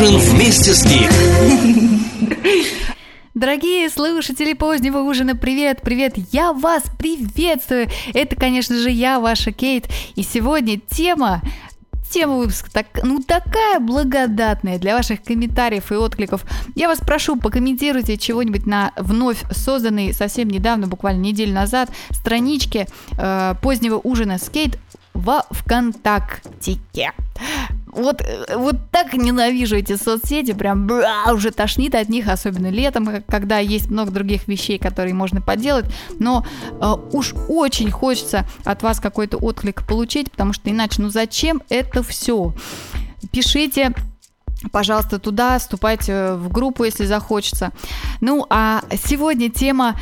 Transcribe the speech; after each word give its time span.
ужин 0.00 0.18
вместе 0.18 0.74
с 0.74 0.84
Гик. 0.84 1.10
Дорогие 3.34 3.88
слушатели 3.88 4.52
позднего 4.52 4.98
ужина, 4.98 5.34
привет, 5.34 5.80
привет, 5.82 6.14
я 6.32 6.52
вас 6.52 6.82
приветствую. 6.98 7.88
Это, 8.12 8.36
конечно 8.36 8.76
же, 8.76 8.90
я, 8.90 9.20
ваша 9.20 9.52
Кейт. 9.52 9.86
И 10.14 10.22
сегодня 10.22 10.78
тема 10.78 11.40
Тема 12.10 12.36
выпуска 12.36 12.70
так, 12.70 12.86
ну 13.02 13.20
такая 13.20 13.80
благодатная 13.80 14.78
для 14.78 14.94
ваших 14.96 15.22
комментариев 15.24 15.90
и 15.90 15.96
откликов. 15.96 16.44
Я 16.76 16.88
вас 16.88 16.98
прошу, 16.98 17.36
покомментируйте 17.36 18.16
чего-нибудь 18.16 18.64
на 18.64 18.92
вновь 18.96 19.42
созданной 19.50 20.12
совсем 20.12 20.48
недавно, 20.48 20.86
буквально 20.86 21.22
неделю 21.22 21.52
назад, 21.52 21.90
страничке 22.10 22.86
э, 23.18 23.54
позднего 23.60 24.00
ужина 24.04 24.38
скейт 24.38 24.78
во 25.14 25.46
ВКонтактике. 25.50 27.12
Вот, 27.96 28.20
э, 28.20 28.56
вот 28.56 28.76
так 28.90 29.14
ненавижу 29.14 29.76
эти 29.76 29.96
соцсети, 29.96 30.52
прям 30.52 30.86
бра, 30.86 31.32
уже 31.32 31.50
тошнит 31.50 31.94
от 31.94 32.08
них, 32.08 32.28
особенно 32.28 32.68
летом, 32.68 33.22
когда 33.26 33.58
есть 33.58 33.90
много 33.90 34.10
других 34.10 34.46
вещей, 34.48 34.78
которые 34.78 35.14
можно 35.14 35.40
поделать, 35.40 35.86
но 36.18 36.46
э, 36.70 36.94
уж 37.12 37.34
очень 37.48 37.90
хочется 37.90 38.46
от 38.64 38.82
вас 38.82 39.00
какой-то 39.00 39.38
отклик 39.38 39.86
получить, 39.86 40.30
потому 40.30 40.52
что 40.52 40.70
иначе, 40.70 41.00
ну 41.00 41.08
зачем 41.08 41.62
это 41.70 42.02
все? 42.02 42.54
Пишите 43.32 43.94
пожалуйста, 44.72 45.18
туда, 45.18 45.58
вступайте 45.58 46.32
в 46.32 46.48
группу, 46.48 46.84
если 46.84 47.04
захочется. 47.04 47.72
Ну, 48.20 48.46
а 48.50 48.82
сегодня 49.04 49.50
тема 49.50 49.96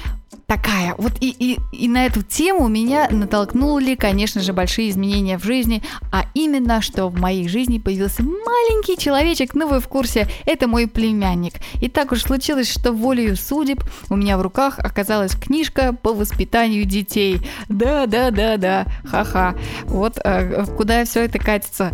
такая. 0.46 0.94
Вот 0.98 1.12
и, 1.20 1.30
и, 1.30 1.58
и 1.72 1.88
на 1.88 2.06
эту 2.06 2.22
тему 2.22 2.68
меня 2.68 3.08
натолкнули, 3.10 3.94
конечно 3.94 4.40
же, 4.40 4.52
большие 4.52 4.90
изменения 4.90 5.38
в 5.38 5.44
жизни, 5.44 5.82
а 6.12 6.24
именно, 6.34 6.80
что 6.82 7.08
в 7.08 7.18
моей 7.18 7.48
жизни 7.48 7.78
появился 7.78 8.22
маленький 8.22 8.96
человечек, 8.96 9.54
ну 9.54 9.68
вы 9.68 9.80
в 9.80 9.88
курсе, 9.88 10.28
это 10.46 10.68
мой 10.68 10.86
племянник. 10.86 11.54
И 11.80 11.88
так 11.88 12.12
уж 12.12 12.22
случилось, 12.22 12.70
что 12.70 12.92
волею 12.92 13.36
судеб 13.36 13.82
у 14.10 14.16
меня 14.16 14.38
в 14.38 14.42
руках 14.42 14.78
оказалась 14.78 15.32
книжка 15.32 15.92
по 15.92 16.12
воспитанию 16.12 16.84
детей. 16.84 17.40
Да, 17.68 18.06
да, 18.06 18.30
да, 18.30 18.56
да, 18.56 18.86
ха-ха. 19.04 19.54
Вот 19.84 20.18
э, 20.24 20.66
куда 20.76 21.04
все 21.04 21.24
это 21.24 21.38
катится. 21.38 21.92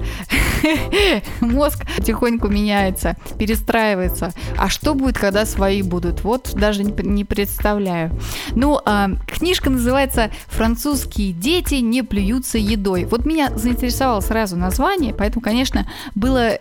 Мозг 1.41 1.85
потихоньку 1.97 2.49
меняется, 2.49 3.17
перестраивается. 3.39 4.33
А 4.57 4.69
что 4.69 4.95
будет, 4.95 5.19
когда 5.19 5.47
свои 5.47 5.83
будут? 5.83 6.23
Вот 6.23 6.53
даже 6.55 6.85
не, 6.85 7.25
представляю. 7.25 8.11
Ну, 8.55 8.81
э, 8.85 9.07
книжка 9.27 9.71
называется 9.71 10.31
«Французские 10.49 11.33
дети 11.33 11.77
не 11.77 12.03
плюются 12.03 12.59
едой». 12.59 13.05
Вот 13.05 13.27
меня 13.27 13.51
заинтересовало 13.57 14.21
сразу 14.21 14.57
название, 14.57 15.15
поэтому, 15.15 15.43
конечно, 15.43 15.89
было 16.15 16.51
э, 16.55 16.59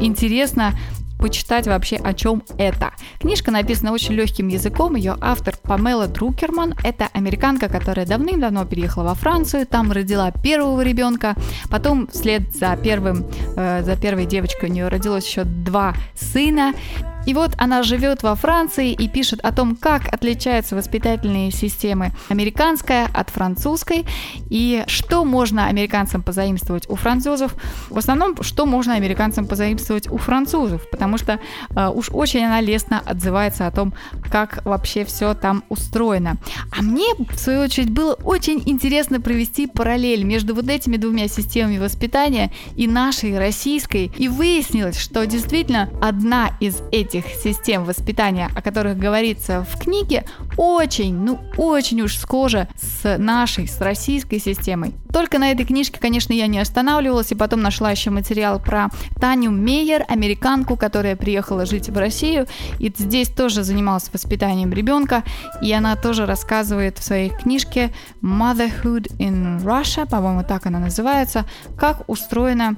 интересно 0.00 0.74
почитать 1.22 1.68
вообще, 1.68 1.96
о 1.96 2.14
чем 2.14 2.42
это. 2.58 2.90
Книжка 3.20 3.52
написана 3.52 3.92
очень 3.92 4.14
легким 4.14 4.48
языком, 4.48 4.96
ее 4.96 5.16
автор 5.20 5.56
Памела 5.56 6.08
Друкерман. 6.08 6.74
Это 6.82 7.08
американка, 7.12 7.68
которая 7.68 8.04
давным-давно 8.06 8.64
переехала 8.64 9.04
во 9.04 9.14
Францию, 9.14 9.64
там 9.64 9.92
родила 9.92 10.32
первого 10.32 10.80
ребенка, 10.80 11.36
потом 11.70 12.08
вслед 12.08 12.52
за 12.56 12.76
первым, 12.76 13.24
э, 13.56 13.84
за 13.84 13.94
первой 13.96 14.26
девочкой 14.26 14.70
у 14.70 14.72
нее 14.72 14.88
родилось 14.88 15.24
еще 15.24 15.44
два 15.44 15.94
сына, 16.16 16.74
и 17.26 17.34
вот 17.34 17.52
она 17.58 17.82
живет 17.82 18.22
во 18.22 18.34
Франции 18.34 18.92
и 18.92 19.08
пишет 19.08 19.40
о 19.40 19.52
том, 19.52 19.76
как 19.76 20.12
отличаются 20.12 20.76
воспитательные 20.76 21.50
системы 21.50 22.12
американская 22.28 23.08
от 23.12 23.30
французской 23.30 24.04
и 24.50 24.84
что 24.86 25.24
можно 25.24 25.66
американцам 25.66 26.22
позаимствовать 26.22 26.88
у 26.88 26.96
французов. 26.96 27.54
В 27.88 27.98
основном, 27.98 28.42
что 28.42 28.66
можно 28.66 28.94
американцам 28.94 29.46
позаимствовать 29.46 30.10
у 30.10 30.16
французов, 30.16 30.88
потому 30.90 31.18
что 31.18 31.38
э, 31.74 31.88
уж 31.88 32.10
очень 32.10 32.44
она 32.44 32.60
лестно 32.60 33.00
отзывается 33.04 33.66
о 33.66 33.70
том, 33.70 33.94
как 34.30 34.64
вообще 34.64 35.04
все 35.04 35.34
там 35.34 35.64
устроено. 35.68 36.36
А 36.76 36.82
мне, 36.82 37.14
в 37.18 37.38
свою 37.38 37.62
очередь, 37.62 37.90
было 37.90 38.14
очень 38.14 38.62
интересно 38.66 39.20
провести 39.20 39.66
параллель 39.66 40.24
между 40.24 40.54
вот 40.54 40.68
этими 40.68 40.96
двумя 40.96 41.28
системами 41.28 41.78
воспитания 41.78 42.52
и 42.76 42.86
нашей 42.86 43.38
российской. 43.38 44.10
И 44.16 44.28
выяснилось, 44.28 44.98
что 44.98 45.24
действительно 45.26 45.88
одна 46.00 46.50
из 46.60 46.82
этих 46.90 47.11
этих 47.12 47.26
систем 47.34 47.84
воспитания, 47.84 48.48
о 48.54 48.62
которых 48.62 48.98
говорится 48.98 49.66
в 49.68 49.78
книге, 49.78 50.24
очень, 50.56 51.14
ну 51.14 51.40
очень 51.56 52.00
уж 52.00 52.16
схожа 52.16 52.68
с 52.76 53.18
нашей, 53.18 53.68
с 53.68 53.80
российской 53.80 54.38
системой. 54.38 54.94
Только 55.12 55.38
на 55.38 55.50
этой 55.50 55.66
книжке, 55.66 56.00
конечно, 56.00 56.32
я 56.32 56.46
не 56.46 56.58
останавливалась, 56.58 57.32
и 57.32 57.34
потом 57.34 57.60
нашла 57.60 57.90
еще 57.90 58.10
материал 58.10 58.58
про 58.58 58.88
Таню 59.20 59.50
Мейер, 59.50 60.04
американку, 60.08 60.76
которая 60.76 61.16
приехала 61.16 61.66
жить 61.66 61.90
в 61.90 61.98
Россию, 61.98 62.46
и 62.78 62.92
здесь 62.96 63.28
тоже 63.28 63.62
занималась 63.62 64.10
воспитанием 64.12 64.72
ребенка, 64.72 65.22
и 65.60 65.70
она 65.72 65.96
тоже 65.96 66.24
рассказывает 66.24 66.98
в 66.98 67.02
своей 67.02 67.28
книжке 67.28 67.92
Motherhood 68.22 69.14
in 69.18 69.62
Russia, 69.62 70.08
по-моему, 70.08 70.44
так 70.48 70.64
она 70.66 70.78
называется, 70.78 71.44
как 71.76 72.08
устроена 72.08 72.76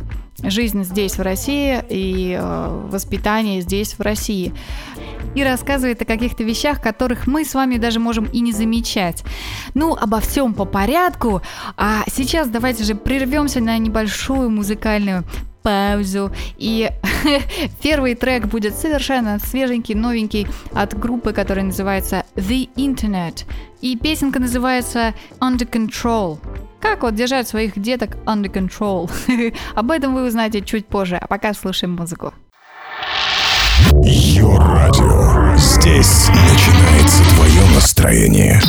жизнь 0.51 0.85
здесь, 0.85 1.17
в 1.17 1.23
России, 1.23 1.83
и 1.89 2.37
э, 2.39 2.89
воспитание 2.91 3.61
здесь, 3.61 3.95
в 3.95 4.01
России. 4.01 4.53
И 5.35 5.43
рассказывает 5.43 6.01
о 6.03 6.05
каких-то 6.05 6.45
вещах, 6.45 6.81
которых 6.81 7.27
мы 7.27 7.45
с 7.45 7.55
вами 7.55 7.77
даже 7.77 7.99
можем 7.99 8.27
и 8.27 8.41
не 8.41 8.53
замечать. 8.53 9.25
Ну, 9.75 9.97
обо 9.97 10.21
всем 10.21 10.55
по 10.55 10.65
порядку. 10.65 11.43
А 11.77 12.05
сейчас 12.09 12.49
давайте 12.49 12.85
же 12.85 12.95
прервемся 12.95 13.61
на 13.61 13.77
небольшую 13.79 14.51
музыкальную 14.51 15.25
паузу. 15.65 16.31
И 16.57 16.89
первый 17.83 18.15
трек 18.15 18.47
будет 18.47 18.77
совершенно 18.77 19.41
свеженький, 19.41 19.95
новенький 19.95 20.47
от 20.73 20.97
группы, 20.97 21.33
которая 21.33 21.65
называется 21.65 22.25
The 22.37 22.69
Internet. 22.77 23.45
И 23.81 23.97
песенка 23.97 24.39
называется 24.39 25.15
Under 25.41 25.69
Control. 25.69 26.39
Как 26.85 27.03
вот 27.03 27.15
держать 27.15 27.49
своих 27.49 27.81
деток 27.81 28.19
under 28.27 28.53
control? 28.53 29.11
Об 29.75 29.91
этом 29.91 30.15
вы 30.15 30.27
узнаете 30.27 30.61
чуть 30.61 30.87
позже, 30.87 31.17
а 31.17 31.27
пока 31.27 31.55
слушаем 31.55 31.95
музыку. 31.95 32.35
Йо 34.05 34.59
радио. 34.59 35.57
Здесь 35.57 36.29
начинается 36.29 37.25
твое 37.35 37.75
настроение. 37.75 38.61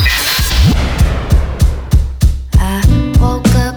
chasing 2.86 3.75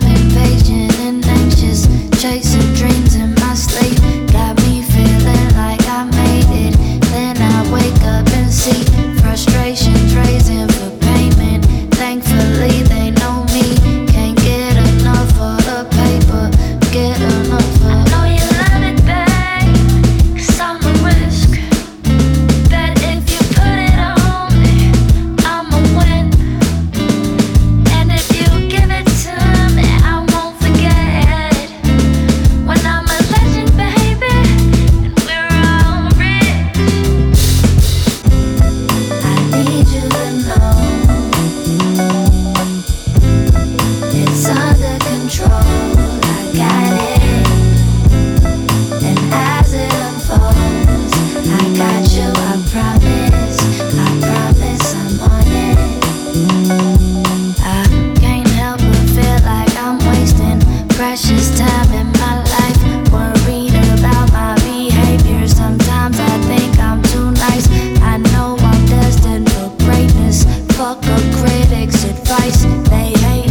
fix 71.69 72.03
advice 72.03 72.63
they 72.89 73.13
hate. 73.19 73.48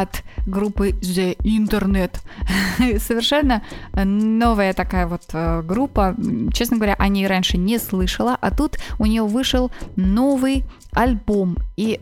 От 0.00 0.22
группы 0.46 0.90
The 0.90 1.36
Internet. 1.38 2.16
Совершенно 2.98 3.62
новая 3.92 4.72
такая 4.72 5.06
вот 5.06 5.22
э, 5.32 5.62
группа. 5.62 6.14
Честно 6.52 6.76
говоря, 6.76 6.94
о 6.98 7.08
ней 7.08 7.26
раньше 7.26 7.56
не 7.56 7.78
слышала, 7.78 8.36
а 8.40 8.50
тут 8.50 8.78
у 8.98 9.06
нее 9.06 9.22
вышел 9.22 9.70
новый 9.96 10.64
альбом. 10.92 11.56
И 11.76 12.00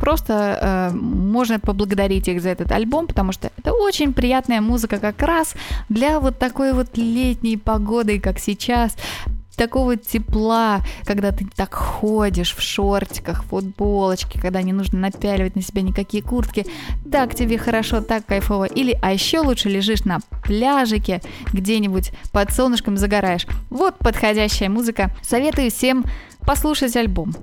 Просто 0.00 0.90
э, 0.92 0.96
можно 0.96 1.60
поблагодарить 1.60 2.26
их 2.26 2.40
за 2.40 2.48
этот 2.48 2.72
альбом, 2.72 3.06
потому 3.06 3.32
что 3.32 3.50
это 3.58 3.74
очень 3.74 4.14
приятная 4.14 4.62
музыка 4.62 4.98
как 4.98 5.20
раз 5.20 5.54
для 5.90 6.20
вот 6.20 6.38
такой 6.38 6.72
вот 6.72 6.96
летней 6.96 7.58
погоды, 7.58 8.18
как 8.18 8.38
сейчас 8.38 8.96
такого 9.60 9.98
тепла, 9.98 10.80
когда 11.04 11.32
ты 11.32 11.46
так 11.54 11.74
ходишь 11.74 12.56
в 12.56 12.62
шортиках, 12.62 13.44
футболочке, 13.44 14.40
когда 14.40 14.62
не 14.62 14.72
нужно 14.72 14.98
напяливать 14.98 15.54
на 15.54 15.60
себя 15.60 15.82
никакие 15.82 16.22
куртки, 16.22 16.64
так 17.12 17.34
тебе 17.34 17.58
хорошо, 17.58 18.00
так 18.00 18.24
кайфово. 18.24 18.64
Или, 18.64 18.98
а 19.02 19.12
еще 19.12 19.40
лучше 19.40 19.68
лежишь 19.68 20.06
на 20.06 20.20
пляжике, 20.42 21.20
где-нибудь 21.52 22.10
под 22.32 22.50
солнышком 22.52 22.96
загораешь. 22.96 23.46
Вот 23.68 23.98
подходящая 23.98 24.70
музыка. 24.70 25.10
Советую 25.20 25.70
всем 25.70 26.06
послушать 26.46 26.96
альбом. 26.96 27.34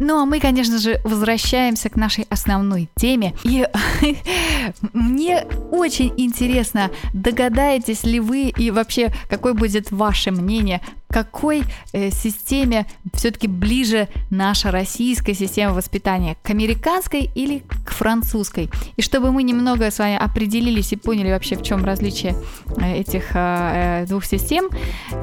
Ну, 0.00 0.20
а 0.20 0.24
мы, 0.24 0.40
конечно 0.40 0.78
же, 0.78 1.00
возвращаемся 1.04 1.88
к 1.88 1.96
нашей 1.96 2.26
основной 2.30 2.88
теме. 2.96 3.34
И 3.44 3.66
мне 4.92 5.46
очень 5.70 6.12
интересно, 6.16 6.90
догадаетесь 7.12 8.04
ли 8.04 8.20
вы 8.20 8.48
и 8.48 8.70
вообще, 8.70 9.12
какое 9.28 9.54
будет 9.54 9.90
ваше 9.90 10.30
мнение, 10.30 10.80
какой 11.08 11.62
э, 11.92 12.10
системе 12.10 12.86
все-таки 13.12 13.46
ближе 13.46 14.08
наша 14.30 14.72
российская 14.72 15.34
система 15.34 15.72
воспитания, 15.72 16.36
к 16.42 16.50
американской 16.50 17.30
или 17.36 17.62
к 17.84 17.90
французской? 17.90 18.68
И 18.96 19.02
чтобы 19.02 19.30
мы 19.30 19.44
немного 19.44 19.90
с 19.90 19.98
вами 20.00 20.16
определились 20.16 20.92
и 20.92 20.96
поняли 20.96 21.30
вообще, 21.30 21.54
в 21.56 21.62
чем 21.62 21.84
различие 21.84 22.34
э, 22.78 22.96
этих 22.96 23.30
э, 23.34 24.02
э, 24.02 24.06
двух 24.06 24.24
систем, 24.24 24.68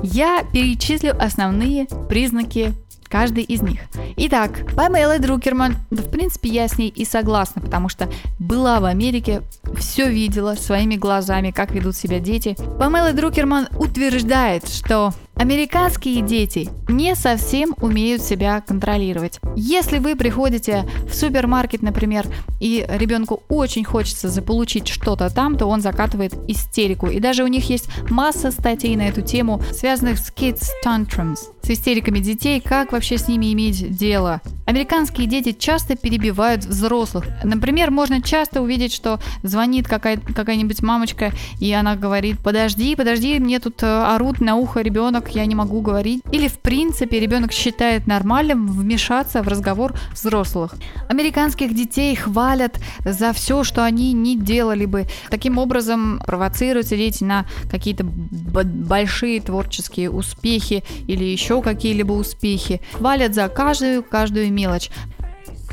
я 0.02 0.46
перечислю 0.54 1.14
основные 1.22 1.88
признаки 2.08 2.74
каждый 3.12 3.44
из 3.44 3.62
них. 3.62 3.82
Итак, 4.18 4.74
Памела 4.76 5.20
Друкерман, 5.20 5.76
в 5.92 6.10
принципе, 6.10 6.50
я 6.50 6.68
с 6.68 6.78
ней 6.78 6.90
и 6.90 7.06
согласна, 7.06 7.62
потому 7.62 7.90
что 7.90 8.10
была 8.40 8.80
в 8.80 8.86
Америке, 8.86 9.42
все 9.78 10.10
видела 10.10 10.56
своими 10.56 10.96
глазами, 10.96 11.52
как 11.52 11.72
ведут 11.72 11.96
себя 11.96 12.20
дети. 12.20 12.56
Памела 12.80 13.14
Друкерман 13.14 13.68
утверждает, 13.78 14.68
что 14.68 15.14
Американские 15.36 16.22
дети 16.22 16.70
не 16.88 17.16
совсем 17.16 17.74
умеют 17.82 18.22
себя 18.22 18.62
контролировать. 18.62 19.40
Если 19.56 19.98
вы 19.98 20.16
приходите 20.16 20.86
в 21.10 21.16
супермаркет, 21.16 21.82
например, 21.82 22.28
и 22.60 22.86
ребенку 22.88 23.42
очень 23.50 23.84
хочется 23.84 24.30
заполучить 24.30 24.88
что-то 24.88 25.34
там, 25.34 25.58
то 25.58 25.66
он 25.66 25.82
закатывает 25.82 26.34
истерику. 26.48 27.08
И 27.08 27.20
даже 27.20 27.44
у 27.44 27.48
них 27.48 27.70
есть 27.70 27.90
масса 28.10 28.52
статей 28.52 28.96
на 28.96 29.08
эту 29.08 29.22
тему, 29.22 29.62
связанных 29.72 30.20
с 30.20 30.32
kids 30.32 30.68
tantrums, 30.86 31.40
с 31.64 31.70
истериками 31.70 32.20
детей, 32.20 32.62
как 32.62 32.92
вообще 32.92 33.18
с 33.18 33.28
ними 33.28 33.52
иметь 33.54 33.96
дело. 33.96 34.42
Американские 34.66 35.28
дети 35.28 35.54
часто 35.54 35.96
перебивают 35.96 36.66
взрослых. 36.66 37.26
Например, 37.44 37.90
можно 37.90 38.22
часто 38.22 38.62
увидеть, 38.62 38.94
что 38.94 39.20
звонит 39.44 39.88
какая- 39.88 40.18
какая-нибудь 40.18 40.82
мамочка, 40.82 41.32
и 41.60 41.72
она 41.74 41.96
говорит, 41.96 42.40
подожди, 42.40 42.96
подожди, 42.96 43.40
мне 43.40 43.60
тут 43.60 43.82
э, 43.84 43.88
орут 43.88 44.40
на 44.40 44.56
ухо 44.56 44.82
ребенок, 44.82 45.31
я 45.32 45.46
не 45.46 45.56
могу 45.56 45.82
говорить. 45.82 46.24
Или, 46.32 46.48
в 46.48 46.60
принципе, 46.60 47.20
ребенок 47.20 47.52
считает 47.52 48.08
нормальным 48.08 48.68
вмешаться 48.68 49.42
в 49.42 49.48
разговор 49.48 49.94
взрослых. 50.14 50.76
Американских 51.10 51.76
детей 51.76 52.16
хвалят 52.16 52.80
за 53.06 53.34
все, 53.34 53.64
что 53.64 53.84
они 53.84 54.14
не 54.14 54.38
делали 54.38 54.86
бы. 54.86 55.08
Таким 55.30 55.58
образом, 55.58 56.22
провоцируются 56.26 56.96
дети 56.96 57.24
на 57.24 57.46
какие-то 57.70 58.04
большие 58.04 59.42
творческие 59.42 60.10
успехи 60.10 60.84
или 61.08 61.24
еще 61.24 61.62
какие-либо 61.62 62.14
успехи. 62.14 62.82
Хвалят 62.94 63.34
за 63.34 63.48
каждую, 63.50 64.04
каждую 64.04 64.52
мелочь. 64.52 64.90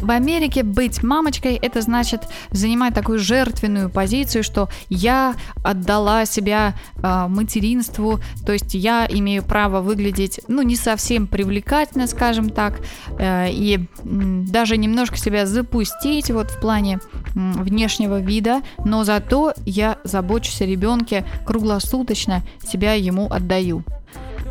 В 0.01 0.11
Америке 0.11 0.63
быть 0.63 1.03
мамочкой 1.03 1.57
это 1.57 1.81
значит 1.83 2.23
занимать 2.51 2.95
такую 2.95 3.19
жертвенную 3.19 3.91
позицию, 3.91 4.45
что 4.45 4.69
я 4.89 5.35
отдала 5.65 6.25
себя 6.25 6.75
э, 6.97 7.27
материнству, 7.29 8.21
то 8.47 8.53
есть 8.53 8.75
я 8.75 9.07
имею 9.09 9.43
право 9.43 9.81
выглядеть, 9.81 10.41
ну, 10.49 10.63
не 10.63 10.77
совсем 10.77 11.27
привлекательно, 11.27 12.07
скажем 12.07 12.51
так, 12.51 12.81
э, 13.19 13.51
и 13.51 13.87
даже 14.05 14.77
немножко 14.77 15.17
себя 15.17 15.47
запустить 15.47 16.31
вот 16.31 16.51
в 16.51 16.61
плане 16.61 17.01
м, 17.35 17.53
внешнего 17.65 18.21
вида, 18.21 18.63
но 18.85 19.05
зато 19.05 19.53
я 19.65 19.99
забочусь 20.05 20.63
о 20.63 20.67
ребенке 20.67 21.25
круглосуточно, 21.45 22.43
себя 22.63 22.95
ему 22.95 23.27
отдаю. 23.31 23.85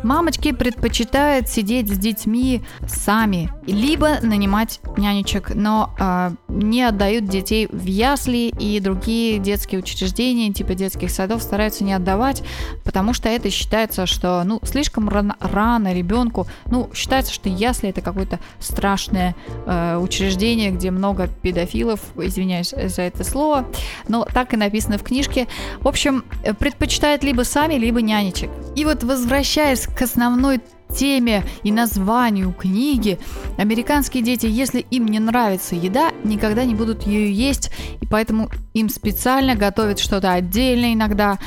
Мамочки 0.02 0.52
предпочитают 0.52 1.48
сидеть 1.48 1.92
с 1.92 1.98
детьми 1.98 2.62
сами, 2.86 3.50
либо 3.66 4.20
нанимать 4.22 4.80
нянечек, 4.96 5.54
но 5.54 5.94
э, 5.98 6.30
не 6.48 6.82
отдают 6.82 7.26
детей 7.26 7.68
в 7.70 7.84
ясли 7.84 8.52
и 8.58 8.78
другие 8.80 9.38
детские 9.38 9.80
учреждения, 9.80 10.52
типа 10.52 10.74
детских 10.74 11.10
садов, 11.10 11.42
стараются 11.42 11.82
не 11.84 11.92
отдавать, 11.92 12.42
потому 12.84 13.12
что 13.12 13.28
это 13.28 13.50
считается, 13.50 14.06
что 14.06 14.42
ну 14.44 14.60
слишком 14.62 15.08
рано, 15.08 15.36
рано 15.40 15.92
ребенку, 15.92 16.46
ну 16.66 16.90
считается, 16.94 17.32
что 17.32 17.48
ясли 17.48 17.88
это 17.88 18.00
какое-то 18.00 18.38
страшное 18.60 19.34
э, 19.66 19.96
учреждение, 19.96 20.70
где 20.70 20.90
много 20.90 21.28
педофилов, 21.42 22.00
извиняюсь 22.16 22.70
за 22.70 23.02
это 23.02 23.24
слово, 23.24 23.66
но 24.06 24.24
так 24.24 24.54
и 24.54 24.56
написано 24.56 24.98
в 24.98 25.02
книжке. 25.02 25.48
В 25.80 25.88
общем, 25.88 26.24
э, 26.44 26.54
предпочитают 26.54 27.24
либо 27.24 27.42
сами, 27.42 27.74
либо 27.74 28.00
нянечек. 28.00 28.50
И 28.76 28.84
вот 28.84 29.02
возвращаясь 29.02 29.87
к 29.96 30.02
основной 30.02 30.60
теме 30.94 31.44
и 31.62 31.72
названию 31.72 32.52
книги, 32.52 33.18
американские 33.56 34.22
дети, 34.22 34.46
если 34.46 34.80
им 34.80 35.06
не 35.06 35.18
нравится 35.18 35.74
еда, 35.74 36.12
никогда 36.24 36.64
не 36.64 36.74
будут 36.74 37.06
ее 37.06 37.32
есть, 37.32 37.70
и 38.00 38.06
поэтому 38.06 38.50
им 38.74 38.88
специально 38.88 39.54
готовят 39.54 39.98
что-то 39.98 40.32
отдельно 40.32 40.94
иногда. 40.94 41.38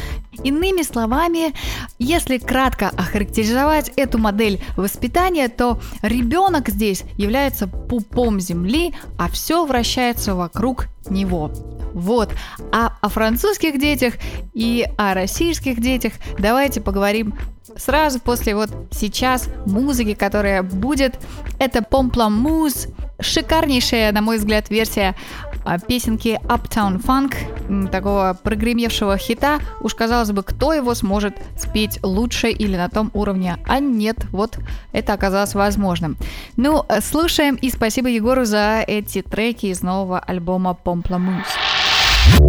Иными 0.43 0.81
словами, 0.81 1.53
если 1.99 2.37
кратко 2.37 2.89
охарактеризовать 2.89 3.91
эту 3.95 4.17
модель 4.17 4.61
воспитания, 4.75 5.47
то 5.49 5.79
ребенок 6.01 6.69
здесь 6.69 7.03
является 7.17 7.67
пупом 7.67 8.39
земли, 8.39 8.93
а 9.17 9.29
все 9.29 9.65
вращается 9.65 10.35
вокруг 10.35 10.87
него. 11.09 11.51
Вот. 11.93 12.31
А 12.71 12.97
о 13.01 13.09
французских 13.09 13.79
детях 13.79 14.15
и 14.53 14.87
о 14.97 15.13
российских 15.13 15.81
детях 15.81 16.13
давайте 16.39 16.81
поговорим 16.81 17.33
сразу 17.77 18.19
после 18.19 18.55
вот 18.55 18.69
сейчас 18.91 19.47
музыки, 19.65 20.13
которая 20.13 20.63
будет. 20.63 21.19
Это 21.59 21.83
Помпламуз, 21.83 22.87
шикарнейшая, 23.21 24.11
на 24.11 24.21
мой 24.21 24.37
взгляд, 24.37 24.69
версия 24.69 25.15
а, 25.63 25.79
песенки 25.79 26.39
Uptown 26.43 27.03
Funk, 27.03 27.89
такого 27.89 28.37
прогремевшего 28.41 29.17
хита. 29.17 29.59
Уж 29.81 29.93
казалось 29.95 30.31
бы, 30.31 30.43
кто 30.43 30.73
его 30.73 30.93
сможет 30.95 31.35
спеть 31.57 31.99
лучше 32.03 32.49
или 32.49 32.75
на 32.75 32.89
том 32.89 33.11
уровне. 33.13 33.57
А 33.67 33.79
нет, 33.79 34.17
вот 34.31 34.57
это 34.91 35.13
оказалось 35.13 35.53
возможным. 35.53 36.17
Ну, 36.57 36.85
слушаем 37.01 37.55
и 37.55 37.69
спасибо 37.69 38.09
Егору 38.09 38.45
за 38.45 38.83
эти 38.85 39.21
треки 39.21 39.67
из 39.67 39.81
нового 39.81 40.19
альбома 40.19 40.73
Помпламуз. 40.73 41.45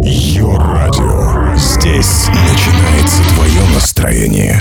Йо-радио. 0.03 1.55
Здесь 1.55 2.27
начинается 2.29 3.23
твое 3.35 3.61
настроение. 3.73 4.59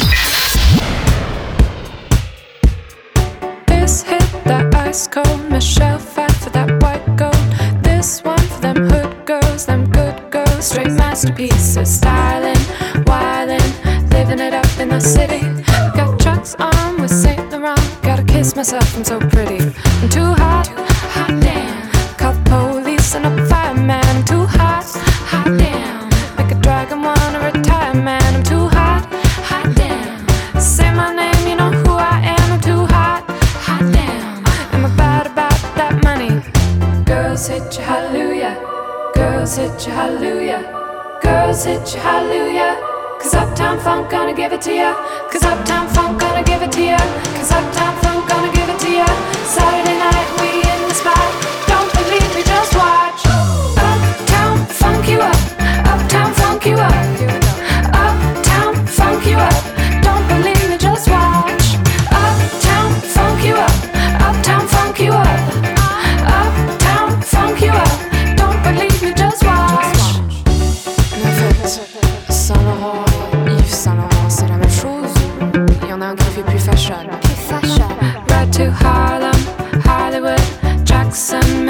This 3.67 4.22
Michelle 5.49 5.99
fight 5.99 6.31
for 6.33 6.51
that 6.51 6.69
white 6.83 7.17
gold. 7.17 7.83
This 7.83 8.23
one 8.23 8.39
for 8.39 8.61
them 8.61 8.77
hood 8.91 9.25
girls, 9.25 9.65
them 9.65 9.91
good 9.91 10.31
girls. 10.31 10.67
Straight 10.67 10.93
masterpieces, 10.93 11.97
styling, 11.97 12.63
wildin', 13.07 14.13
living 14.13 14.39
it 14.39 14.53
up 14.53 14.69
in 14.79 14.91
the 14.91 15.01
city. 15.01 15.41
Got 15.97 16.21
trucks 16.21 16.55
on 16.57 17.01
with 17.01 17.11
Saint 17.11 17.51
Laurent. 17.51 17.81
Gotta 18.03 18.23
kiss 18.23 18.55
myself, 18.55 18.95
I'm 18.95 19.03
so 19.03 19.19
pretty. 19.19 19.62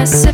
innocent. 0.03 0.32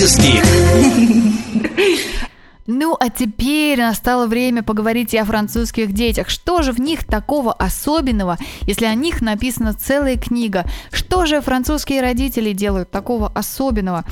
Гик. 0.00 0.42
Ну, 2.66 2.96
а 2.98 3.10
теперь 3.10 3.78
настало 3.78 4.26
время 4.26 4.62
поговорить 4.62 5.12
и 5.12 5.18
о 5.18 5.26
французских 5.26 5.92
детях. 5.92 6.30
Что 6.30 6.62
же 6.62 6.72
в 6.72 6.78
них 6.78 7.04
такого 7.04 7.52
особенного, 7.52 8.38
если 8.62 8.86
о 8.86 8.94
них 8.94 9.20
написана 9.20 9.74
целая 9.74 10.16
книга? 10.16 10.64
Что 10.90 11.26
же 11.26 11.42
французские 11.42 12.00
родители 12.00 12.52
делают 12.52 12.90
такого 12.90 13.28
особенного? 13.34 14.04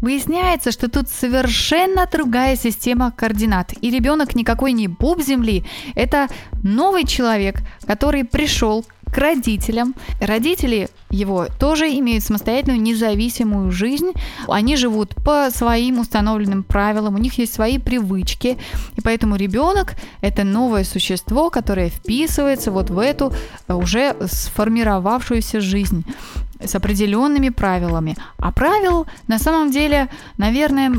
Выясняется, 0.00 0.72
что 0.72 0.88
тут 0.88 1.10
совершенно 1.10 2.08
другая 2.10 2.56
система 2.56 3.10
координат. 3.10 3.74
И 3.82 3.90
ребенок 3.90 4.34
никакой 4.34 4.72
не 4.72 4.88
боб 4.88 5.20
земли. 5.20 5.66
Это 5.94 6.28
новый 6.62 7.04
человек, 7.04 7.56
который 7.86 8.24
пришел 8.24 8.86
к 9.12 9.18
родителям. 9.18 9.94
Родители 10.20 10.88
его 11.10 11.46
тоже 11.58 11.88
имеют 11.98 12.24
самостоятельную 12.24 12.80
независимую 12.80 13.70
жизнь. 13.70 14.12
Они 14.48 14.76
живут 14.76 15.14
по 15.16 15.50
своим 15.50 15.98
установленным 15.98 16.62
правилам, 16.62 17.14
у 17.14 17.18
них 17.18 17.38
есть 17.38 17.54
свои 17.54 17.78
привычки. 17.78 18.58
И 18.96 19.00
поэтому 19.00 19.36
ребенок– 19.36 19.94
это 20.20 20.44
новое 20.44 20.84
существо, 20.84 21.50
которое 21.50 21.90
вписывается 21.90 22.70
вот 22.70 22.90
в 22.90 22.98
эту 22.98 23.32
э, 23.68 23.74
уже 23.74 24.16
сформировавшуюся 24.20 25.60
жизнь 25.60 26.04
с 26.64 26.74
определенными 26.74 27.48
правилами. 27.48 28.16
А 28.38 28.52
правил 28.52 29.06
на 29.26 29.38
самом 29.38 29.70
деле, 29.70 30.08
наверное, 30.36 30.90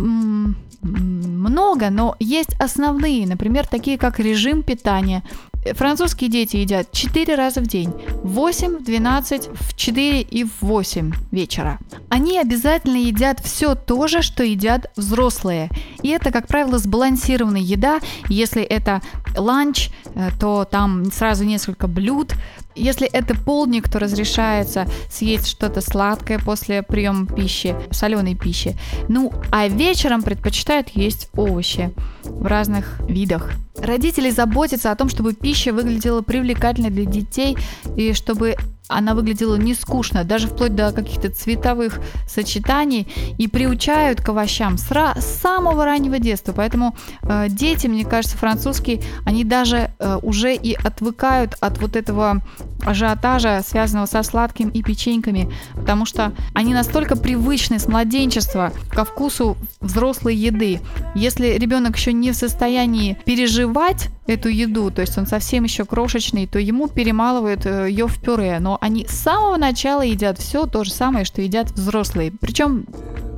много, 0.81 1.89
но 1.89 2.15
есть 2.19 2.53
основные, 2.59 3.27
например, 3.27 3.67
такие 3.67 3.97
как 3.97 4.19
режим 4.19 4.63
питания. 4.63 5.23
Французские 5.63 6.29
дети 6.29 6.57
едят 6.57 6.91
4 6.91 7.35
раза 7.35 7.61
в 7.61 7.67
день. 7.67 7.93
В 8.23 8.29
8, 8.29 8.77
в 8.77 8.83
12, 8.83 9.49
в 9.51 9.75
4 9.75 10.21
и 10.21 10.43
в 10.43 10.61
8 10.61 11.11
вечера. 11.31 11.79
Они 12.09 12.39
обязательно 12.39 12.97
едят 12.97 13.39
все 13.41 13.75
то 13.75 14.07
же, 14.07 14.21
что 14.21 14.43
едят 14.43 14.91
взрослые. 14.95 15.69
И 16.01 16.09
это, 16.09 16.31
как 16.31 16.47
правило, 16.47 16.77
сбалансированная 16.77 17.61
еда. 17.61 17.99
Если 18.27 18.63
это 18.63 19.01
ланч, 19.37 19.89
э, 20.15 20.29
то 20.39 20.65
там 20.65 21.11
сразу 21.11 21.43
несколько 21.43 21.87
блюд. 21.87 22.33
Если 22.75 23.07
это 23.07 23.35
полдник, 23.35 23.89
то 23.89 23.99
разрешается 23.99 24.87
съесть 25.09 25.47
что-то 25.47 25.81
сладкое 25.81 26.39
после 26.39 26.83
приема 26.83 27.27
пищи, 27.27 27.75
соленой 27.91 28.35
пищи. 28.35 28.77
Ну, 29.07 29.31
а 29.51 29.67
вечером 29.67 30.21
предпочитают 30.21 30.89
есть 30.89 31.29
овощи 31.35 31.91
в 32.23 32.45
разных 32.45 32.99
видах. 33.07 33.51
Родители 33.77 34.29
заботятся 34.29 34.91
о 34.91 34.95
том, 34.95 35.09
чтобы 35.09 35.33
пища 35.33 35.73
выглядела 35.73 36.21
привлекательной 36.21 36.89
для 36.89 37.05
детей 37.05 37.57
и 37.95 38.13
чтобы 38.13 38.55
она 38.91 39.15
выглядела 39.15 39.55
не 39.55 39.73
скучно, 39.73 40.23
даже 40.23 40.47
вплоть 40.47 40.75
до 40.75 40.91
каких-то 40.91 41.29
цветовых 41.29 41.99
сочетаний, 42.27 43.07
и 43.37 43.47
приучают 43.47 44.21
к 44.21 44.29
овощам 44.29 44.77
с, 44.77 44.91
ра- 44.91 45.19
с 45.19 45.25
самого 45.41 45.85
раннего 45.85 46.19
детства. 46.19 46.53
Поэтому 46.55 46.95
э, 47.23 47.47
дети, 47.49 47.87
мне 47.87 48.05
кажется, 48.05 48.37
французские, 48.37 49.01
они 49.25 49.43
даже 49.43 49.91
э, 49.99 50.19
уже 50.21 50.53
и 50.53 50.73
отвыкают 50.73 51.55
от 51.59 51.79
вот 51.79 51.95
этого 51.95 52.41
ажиотажа, 52.83 53.61
связанного 53.65 54.05
со 54.05 54.23
сладким 54.23 54.69
и 54.69 54.81
печеньками, 54.81 55.51
потому 55.75 56.05
что 56.05 56.33
они 56.53 56.73
настолько 56.73 57.15
привычны 57.15 57.79
с 57.79 57.87
младенчества 57.87 58.71
ко 58.89 59.05
вкусу 59.05 59.57
взрослой 59.79 60.35
еды. 60.35 60.79
Если 61.15 61.47
ребенок 61.57 61.95
еще 61.95 62.13
не 62.13 62.31
в 62.31 62.35
состоянии 62.35 63.17
переживать 63.25 64.09
эту 64.27 64.49
еду, 64.49 64.91
то 64.91 65.01
есть 65.01 65.17
он 65.17 65.27
совсем 65.27 65.63
еще 65.63 65.85
крошечный, 65.85 66.47
то 66.47 66.59
ему 66.59 66.87
перемалывают 66.87 67.65
э, 67.65 67.89
ее 67.89 68.07
в 68.07 68.19
пюре. 68.19 68.59
Но 68.59 68.77
они 68.81 69.05
с 69.07 69.11
самого 69.11 69.57
начала 69.57 70.01
едят 70.01 70.39
все 70.39 70.65
то 70.65 70.83
же 70.83 70.91
самое, 70.91 71.23
что 71.23 71.41
едят 71.41 71.69
взрослые. 71.69 72.33
Причем 72.41 72.87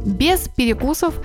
без 0.06 0.48
перекусов 0.48 1.16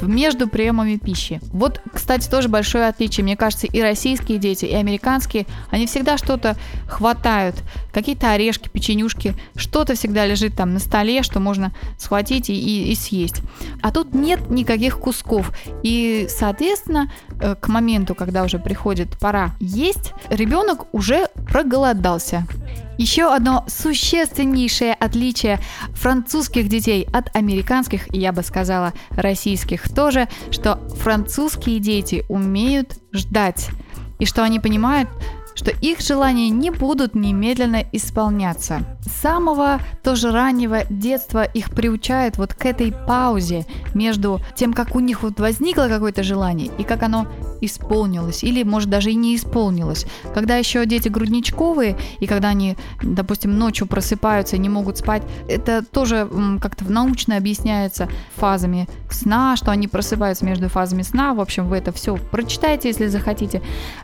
между 0.00 0.48
приемами 0.48 0.96
пищи. 0.96 1.40
Вот, 1.52 1.80
кстати, 1.92 2.28
тоже 2.28 2.48
большое 2.48 2.86
отличие. 2.86 3.24
Мне 3.24 3.36
кажется, 3.36 3.66
и 3.66 3.82
российские 3.82 4.38
дети, 4.38 4.64
и 4.64 4.74
американские, 4.74 5.46
они 5.70 5.86
всегда 5.86 6.16
что-то 6.18 6.56
хватают. 6.86 7.56
Какие-то 7.92 8.30
орешки, 8.30 8.68
печенюшки, 8.68 9.34
что-то 9.56 9.94
всегда 9.94 10.24
лежит 10.24 10.54
там 10.56 10.72
на 10.72 10.78
столе, 10.78 11.24
что 11.24 11.40
можно 11.40 11.74
схватить 11.98 12.50
и, 12.50 12.54
и, 12.54 12.92
и 12.92 12.94
съесть. 12.94 13.42
А 13.82 13.90
тут 13.90 14.14
нет 14.14 14.50
никаких 14.50 15.00
кусков. 15.00 15.52
И, 15.82 16.26
соответственно, 16.28 17.10
э, 17.40 17.56
к 17.56 17.66
моменту, 17.66 18.14
когда 18.14 18.44
уже 18.44 18.60
приходит 18.60 19.18
пора 19.18 19.50
есть, 19.58 20.12
ребенок 20.28 20.86
уже 20.92 21.28
проголодался. 21.48 22.46
Еще 22.98 23.32
одно 23.32 23.64
существеннейшее 23.66 24.94
отличие 24.94 25.58
французских 25.94 26.68
детей 26.68 27.06
от 27.12 27.34
американских, 27.34 28.12
и 28.14 28.18
я 28.18 28.32
бы 28.32 28.42
сказала 28.42 28.92
российских 29.10 29.92
тоже, 29.92 30.28
что 30.50 30.78
французские 31.00 31.80
дети 31.80 32.24
умеют 32.28 32.98
ждать. 33.12 33.70
И 34.18 34.26
что 34.26 34.44
они 34.44 34.60
понимают, 34.60 35.08
что 35.54 35.70
их 35.70 36.00
желания 36.00 36.50
не 36.50 36.70
будут 36.70 37.14
немедленно 37.14 37.84
исполняться. 37.92 38.80
С 39.00 39.20
самого 39.22 39.80
тоже 40.02 40.30
раннего 40.30 40.84
детства 40.90 41.44
их 41.44 41.70
приучают 41.70 42.36
вот 42.38 42.54
к 42.54 42.66
этой 42.66 42.92
паузе 42.92 43.64
между 43.94 44.40
тем, 44.56 44.72
как 44.72 44.94
у 44.94 45.00
них 45.00 45.22
вот 45.22 45.38
возникло 45.40 45.88
какое-то 45.88 46.22
желание 46.22 46.70
и 46.78 46.82
как 46.82 47.02
оно 47.02 47.26
исполнилось, 47.66 48.44
или 48.44 48.62
может 48.62 48.90
даже 48.90 49.10
и 49.10 49.14
не 49.14 49.36
исполнилось. 49.36 50.06
Когда 50.34 50.56
еще 50.56 50.84
дети 50.86 51.08
грудничковые, 51.08 51.96
и 52.20 52.26
когда 52.26 52.48
они, 52.48 52.76
допустим, 53.02 53.58
ночью 53.58 53.86
просыпаются 53.86 54.56
и 54.56 54.58
не 54.58 54.68
могут 54.68 54.98
спать, 54.98 55.22
это 55.48 55.84
тоже 55.84 56.28
как-то 56.60 56.90
научно 56.90 57.36
объясняется 57.36 58.08
фазами 58.36 58.88
сна, 59.10 59.56
что 59.56 59.70
они 59.70 59.88
просыпаются 59.88 60.44
между 60.44 60.68
фазами 60.68 61.02
сна. 61.02 61.34
В 61.34 61.40
общем, 61.40 61.68
вы 61.68 61.76
это 61.76 61.92
все 61.92 62.16
прочитайте, 62.16 62.88
если 62.88 63.06
захотите. 63.06 63.62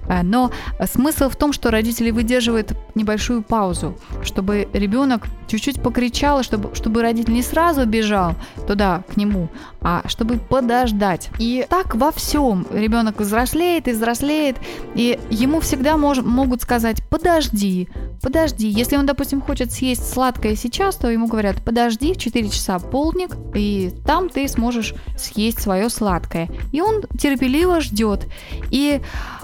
Э, 0.08 0.22
Но 0.22 0.50
смысл 0.84 1.28
в 1.28 1.36
том, 1.36 1.52
что 1.52 1.70
родители 1.70 2.10
выдерживают 2.10 2.72
небольшую 2.94 3.42
паузу, 3.42 3.98
чтобы 4.22 4.68
ребенок 4.72 5.26
чуть-чуть 5.48 5.82
покричал, 5.82 6.42
чтобы, 6.42 6.74
чтобы 6.74 7.02
родитель 7.02 7.32
не 7.32 7.42
сразу 7.42 7.86
бежал 7.86 8.34
туда, 8.66 9.02
к 9.12 9.16
нему, 9.16 9.48
а 9.80 10.02
чтобы 10.06 10.38
подождать. 10.38 11.30
И 11.38 11.66
так 11.68 11.94
во 11.94 12.12
всем 12.12 12.66
ребенок 12.72 13.20
взрослеет 13.50 13.88
и 13.88 13.92
взрослеет, 13.92 14.56
и 14.94 15.18
ему 15.30 15.60
всегда 15.60 15.96
мож, 15.96 16.18
могут 16.18 16.62
сказать 16.62 17.02
«подожди», 17.08 17.88
подожди. 18.22 18.68
Если 18.68 18.96
он, 18.96 19.06
допустим, 19.06 19.40
хочет 19.40 19.72
съесть 19.72 20.12
сладкое 20.12 20.54
сейчас, 20.54 20.96
то 20.96 21.10
ему 21.10 21.26
говорят 21.26 21.56
«подожди, 21.64 22.12
в 22.12 22.18
4 22.18 22.48
часа 22.48 22.78
полдник, 22.78 23.36
и 23.54 23.92
там 24.06 24.28
ты 24.28 24.46
сможешь 24.48 24.94
съесть 25.18 25.60
свое 25.60 25.90
сладкое». 25.90 26.48
И 26.72 26.80
он 26.80 27.02
терпеливо 27.18 27.80
ждет. 27.80 28.26
И 28.70 29.00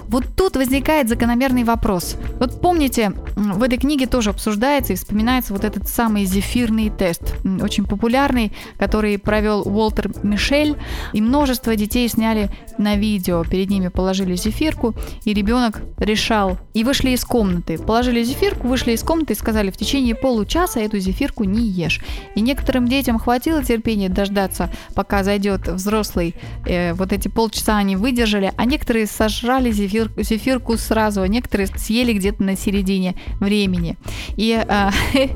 вот 0.07 0.25
тут 0.35 0.55
возникает 0.55 1.09
закономерный 1.09 1.63
вопрос. 1.63 2.15
Вот 2.39 2.61
помните, 2.61 3.11
в 3.35 3.61
этой 3.61 3.77
книге 3.77 4.07
тоже 4.07 4.29
обсуждается 4.29 4.93
и 4.93 4.95
вспоминается 4.95 5.53
вот 5.53 5.63
этот 5.65 5.87
самый 5.87 6.25
зефирный 6.25 6.89
тест, 6.89 7.35
очень 7.61 7.85
популярный, 7.85 8.53
который 8.77 9.17
провел 9.17 9.61
Уолтер 9.67 10.11
Мишель, 10.23 10.75
и 11.13 11.21
множество 11.21 11.75
детей 11.75 12.07
сняли 12.07 12.49
на 12.77 12.95
видео. 12.95 13.43
Перед 13.43 13.69
ними 13.69 13.89
положили 13.89 14.35
зефирку, 14.35 14.95
и 15.25 15.33
ребенок 15.33 15.81
решал. 15.97 16.57
И 16.73 16.83
вышли 16.83 17.11
из 17.11 17.25
комнаты. 17.25 17.77
Положили 17.77 18.23
зефирку, 18.23 18.67
вышли 18.67 18.93
из 18.93 19.03
комнаты 19.03 19.33
и 19.33 19.35
сказали, 19.35 19.71
в 19.71 19.77
течение 19.77 20.15
получаса 20.15 20.79
эту 20.79 20.99
зефирку 20.99 21.43
не 21.43 21.67
ешь. 21.67 22.01
И 22.35 22.41
некоторым 22.41 22.87
детям 22.87 23.19
хватило 23.19 23.63
терпения 23.63 24.09
дождаться, 24.09 24.69
пока 24.95 25.23
зайдет 25.23 25.67
взрослый. 25.67 26.35
Э, 26.65 26.93
вот 26.93 27.11
эти 27.11 27.27
полчаса 27.27 27.77
они 27.77 27.95
выдержали, 27.95 28.53
а 28.55 28.65
некоторые 28.65 29.07
сожрали 29.07 29.71
зефир, 29.71 29.96
зефирку 30.17 30.77
сразу, 30.77 31.21
а 31.21 31.27
некоторые 31.27 31.67
съели 31.67 32.13
где-то 32.13 32.43
на 32.43 32.55
середине 32.55 33.15
времени. 33.39 33.97
И 34.35 34.63
э, 34.67 34.89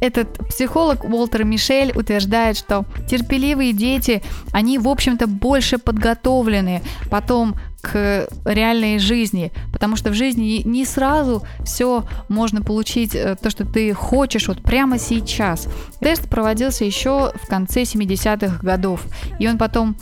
этот 0.00 0.38
психолог 0.48 1.04
Уолтер 1.04 1.44
Мишель 1.44 1.92
утверждает, 1.94 2.56
что 2.56 2.84
терпеливые 3.08 3.72
дети, 3.72 4.22
они, 4.52 4.78
в 4.78 4.88
общем-то, 4.88 5.26
больше 5.26 5.78
подготовлены 5.78 6.82
потом 7.10 7.56
к 7.86 8.28
реальной 8.44 8.98
жизни, 8.98 9.52
потому 9.72 9.96
что 9.96 10.10
в 10.10 10.14
жизни 10.14 10.62
не 10.64 10.84
сразу 10.84 11.42
все 11.64 12.04
можно 12.28 12.60
получить, 12.62 13.14
э, 13.14 13.36
то, 13.40 13.50
что 13.50 13.64
ты 13.64 13.92
хочешь 13.92 14.48
вот 14.48 14.62
прямо 14.62 14.98
сейчас. 14.98 15.68
Тест 16.00 16.28
проводился 16.28 16.84
еще 16.84 17.32
в 17.40 17.46
конце 17.46 17.82
70-х 17.82 18.58
годов, 18.62 19.04
и 19.38 19.46
он 19.46 19.56
потом 19.56 19.96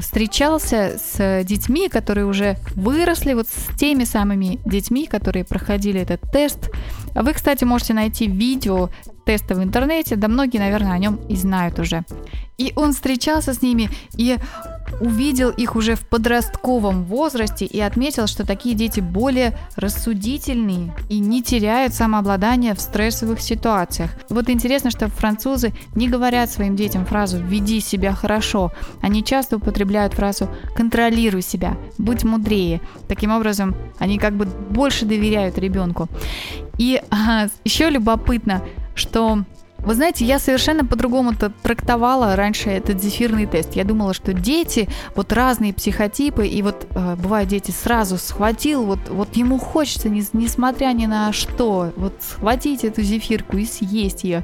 встречался 0.00 0.98
с 0.98 1.44
детьми, 1.44 1.88
которые 1.88 2.26
уже 2.26 2.56
выросли, 2.74 3.34
вот 3.34 3.48
с 3.48 3.76
теми 3.76 4.04
самыми 4.04 4.58
детьми, 4.64 5.06
которые 5.06 5.44
проходили 5.44 6.00
этот 6.00 6.20
тест. 6.32 6.70
Вы, 7.14 7.32
кстати, 7.32 7.64
можете 7.64 7.94
найти 7.94 8.26
видео 8.26 8.90
теста 9.24 9.54
в 9.54 9.62
интернете, 9.62 10.16
да 10.16 10.28
многие, 10.28 10.58
наверное, 10.58 10.92
о 10.92 10.98
нем 10.98 11.16
и 11.28 11.36
знают 11.36 11.78
уже. 11.78 12.04
И 12.56 12.72
он 12.76 12.92
встречался 12.92 13.52
с 13.52 13.62
ними 13.62 13.90
и 14.16 14.36
увидел 15.00 15.50
их 15.50 15.74
уже 15.74 15.96
в 15.96 16.06
подростковом 16.08 17.04
возрасте 17.04 17.64
и 17.64 17.80
отметил, 17.80 18.26
что 18.28 18.46
такие 18.46 18.76
дети 18.76 19.00
более 19.00 19.58
рассудительные 19.74 20.94
и 21.08 21.18
не 21.18 21.42
теряют 21.42 21.94
самообладание 21.94 22.74
в 22.74 22.80
стрессовых 22.80 23.40
ситуациях. 23.40 24.12
Вот 24.28 24.48
интересно, 24.48 24.90
что 24.90 25.08
французы 25.08 25.72
не 25.96 26.08
говорят 26.08 26.50
своим 26.50 26.76
детям 26.76 27.06
фразу 27.06 27.38
«веди 27.38 27.80
себя 27.80 28.12
хорошо». 28.12 28.72
Они 29.00 29.24
часто 29.24 29.56
употребляют 29.56 30.14
фразу 30.14 30.48
«контролируй 30.76 31.42
себя», 31.42 31.76
«будь 31.98 32.22
мудрее». 32.22 32.80
Таким 33.08 33.32
образом, 33.32 33.74
они 33.98 34.18
как 34.18 34.34
бы 34.34 34.44
больше 34.44 35.06
доверяют 35.06 35.58
ребенку. 35.58 36.08
И 36.78 37.00
а, 37.10 37.48
еще 37.64 37.90
любопытно, 37.90 38.62
что 38.94 39.44
вы 39.84 39.94
знаете, 39.94 40.24
я 40.24 40.38
совершенно 40.38 40.84
по-другому 40.84 41.32
трактовала 41.62 42.36
раньше 42.36 42.70
этот 42.70 43.02
зефирный 43.02 43.46
тест. 43.46 43.74
Я 43.76 43.84
думала, 43.84 44.14
что 44.14 44.32
дети, 44.32 44.88
вот 45.14 45.32
разные 45.32 45.74
психотипы, 45.74 46.46
и 46.46 46.62
вот 46.62 46.86
э, 46.90 47.16
бывает 47.16 47.48
дети 47.48 47.70
сразу 47.70 48.16
схватил, 48.16 48.84
вот, 48.84 48.98
вот 49.10 49.36
ему 49.36 49.58
хочется, 49.58 50.08
не, 50.08 50.24
несмотря 50.32 50.86
ни 50.92 51.06
на 51.06 51.32
что, 51.32 51.92
вот 51.96 52.14
схватить 52.20 52.84
эту 52.84 53.02
зефирку 53.02 53.58
и 53.58 53.66
съесть 53.66 54.24
ее. 54.24 54.42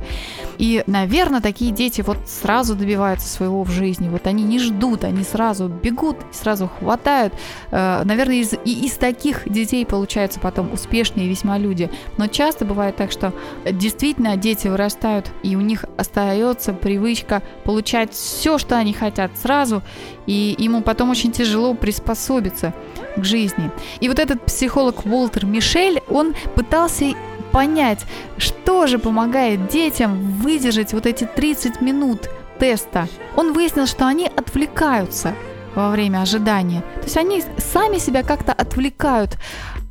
И, 0.58 0.84
наверное, 0.86 1.40
такие 1.40 1.72
дети 1.72 2.02
вот 2.02 2.18
сразу 2.28 2.74
добиваются 2.74 3.28
своего 3.28 3.64
в 3.64 3.70
жизни. 3.70 4.08
Вот 4.08 4.26
они 4.26 4.42
не 4.42 4.58
ждут, 4.58 5.04
они 5.04 5.24
сразу 5.24 5.68
бегут, 5.68 6.18
сразу 6.32 6.68
хватают. 6.68 7.32
Э, 7.70 8.02
наверное, 8.04 8.36
из, 8.36 8.52
и 8.52 8.86
из 8.86 8.92
таких 8.92 9.50
детей 9.50 9.86
получаются 9.86 10.38
потом 10.38 10.72
успешные 10.72 11.28
весьма 11.28 11.56
люди. 11.56 11.90
Но 12.18 12.26
часто 12.26 12.66
бывает 12.66 12.96
так, 12.96 13.10
что 13.10 13.32
действительно 13.64 14.36
дети 14.36 14.68
вырастают 14.68 15.29
и 15.42 15.56
у 15.56 15.60
них 15.60 15.84
остается 15.96 16.72
привычка 16.72 17.42
получать 17.64 18.12
все, 18.12 18.58
что 18.58 18.76
они 18.76 18.92
хотят 18.92 19.30
сразу, 19.40 19.82
и 20.26 20.54
ему 20.58 20.82
потом 20.82 21.10
очень 21.10 21.32
тяжело 21.32 21.74
приспособиться 21.74 22.74
к 23.16 23.24
жизни. 23.24 23.70
И 24.00 24.08
вот 24.08 24.18
этот 24.18 24.44
психолог 24.44 25.06
Уолтер 25.06 25.46
Мишель, 25.46 26.02
он 26.08 26.34
пытался 26.54 27.14
понять, 27.52 28.04
что 28.38 28.86
же 28.86 28.98
помогает 28.98 29.68
детям 29.68 30.32
выдержать 30.40 30.92
вот 30.92 31.06
эти 31.06 31.24
30 31.24 31.80
минут 31.80 32.28
теста. 32.58 33.08
Он 33.36 33.52
выяснил, 33.52 33.86
что 33.86 34.06
они 34.06 34.26
отвлекаются 34.26 35.34
во 35.74 35.90
время 35.90 36.22
ожидания. 36.22 36.80
То 36.96 37.04
есть 37.04 37.16
они 37.16 37.42
сами 37.58 37.98
себя 37.98 38.22
как-то 38.22 38.52
отвлекают. 38.52 39.36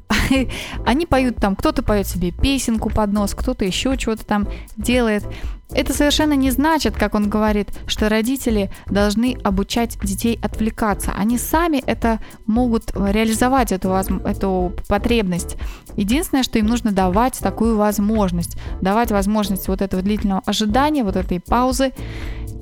Они 0.86 1.06
поют 1.06 1.38
там, 1.38 1.56
кто-то 1.56 1.84
поет 1.84 2.08
себе 2.08 2.32
песенку 2.32 2.90
под 2.90 3.12
нос, 3.14 3.34
кто-то 3.34 3.66
еще 3.66 3.96
чего-то 3.98 4.26
там 4.26 4.48
делает. 4.76 5.24
Это 5.72 5.94
совершенно 5.94 6.34
не 6.34 6.50
значит, 6.50 6.96
как 6.96 7.14
он 7.14 7.30
говорит, 7.30 7.70
что 7.86 8.10
родители 8.10 8.72
должны 8.88 9.38
обучать 9.44 10.00
детей 10.02 10.40
отвлекаться. 10.42 11.14
Они 11.16 11.38
сами 11.38 11.78
это 11.86 12.20
могут 12.48 12.92
реализовать, 12.96 13.72
эту, 13.72 13.90
эту 13.90 14.74
потребность. 14.88 15.58
Единственное, 15.96 16.42
что 16.42 16.58
им 16.58 16.66
нужно 16.66 16.92
давать 16.92 17.38
такую 17.38 17.78
возможность. 17.78 18.58
Давать 18.82 19.12
возможность 19.12 19.68
вот 19.68 19.84
этого 19.84 20.02
длительного 20.02 20.42
ожидания, 20.44 21.04
вот 21.04 21.16
этой 21.16 21.40
паузы. 21.40 21.94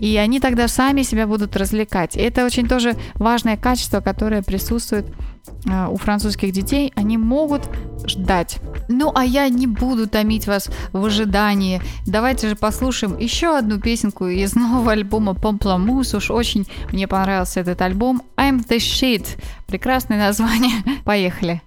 И 0.02 0.18
они 0.18 0.42
тогда 0.42 0.68
сами 0.68 1.02
себя 1.04 1.28
будут 1.28 1.56
развлекать. 1.56 2.18
И 2.18 2.20
это 2.20 2.46
очень 2.46 2.68
тоже 2.68 2.96
важное 3.16 3.56
качество, 3.56 4.02
которое 4.02 4.44
присутствует 4.44 5.08
у 5.90 5.98
французских 5.98 6.52
детей. 6.52 6.92
Они 6.96 7.18
могут 7.18 7.70
ждать. 8.06 8.60
Ну, 8.88 9.12
а 9.14 9.26
я 9.26 9.50
не 9.50 9.68
буду 9.68 10.08
томить 10.08 10.48
вас 10.48 10.70
в 10.94 11.06
ожидании. 11.06 11.82
Давайте 12.06 12.50
же 12.50 12.56
послушаем 12.56 13.18
еще 13.18 13.58
одну 13.58 13.80
песенку 13.80 14.28
из 14.28 14.56
нового 14.56 14.92
альбома 14.92 15.34
Помпламус. 15.34 16.14
Уж 16.14 16.32
очень 16.32 16.68
мне 16.92 17.08
понравился 17.08 17.60
этот 17.60 17.82
альбом. 17.82 18.22
I'm 18.38 18.66
the 18.68 18.78
shit. 18.78 19.26
Прекрасное 19.68 20.20
название. 20.20 20.84
Поехали. 21.04 21.62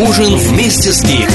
Ужин 0.00 0.36
вместе 0.36 0.92
с 0.92 1.02
Гик. 1.02 1.28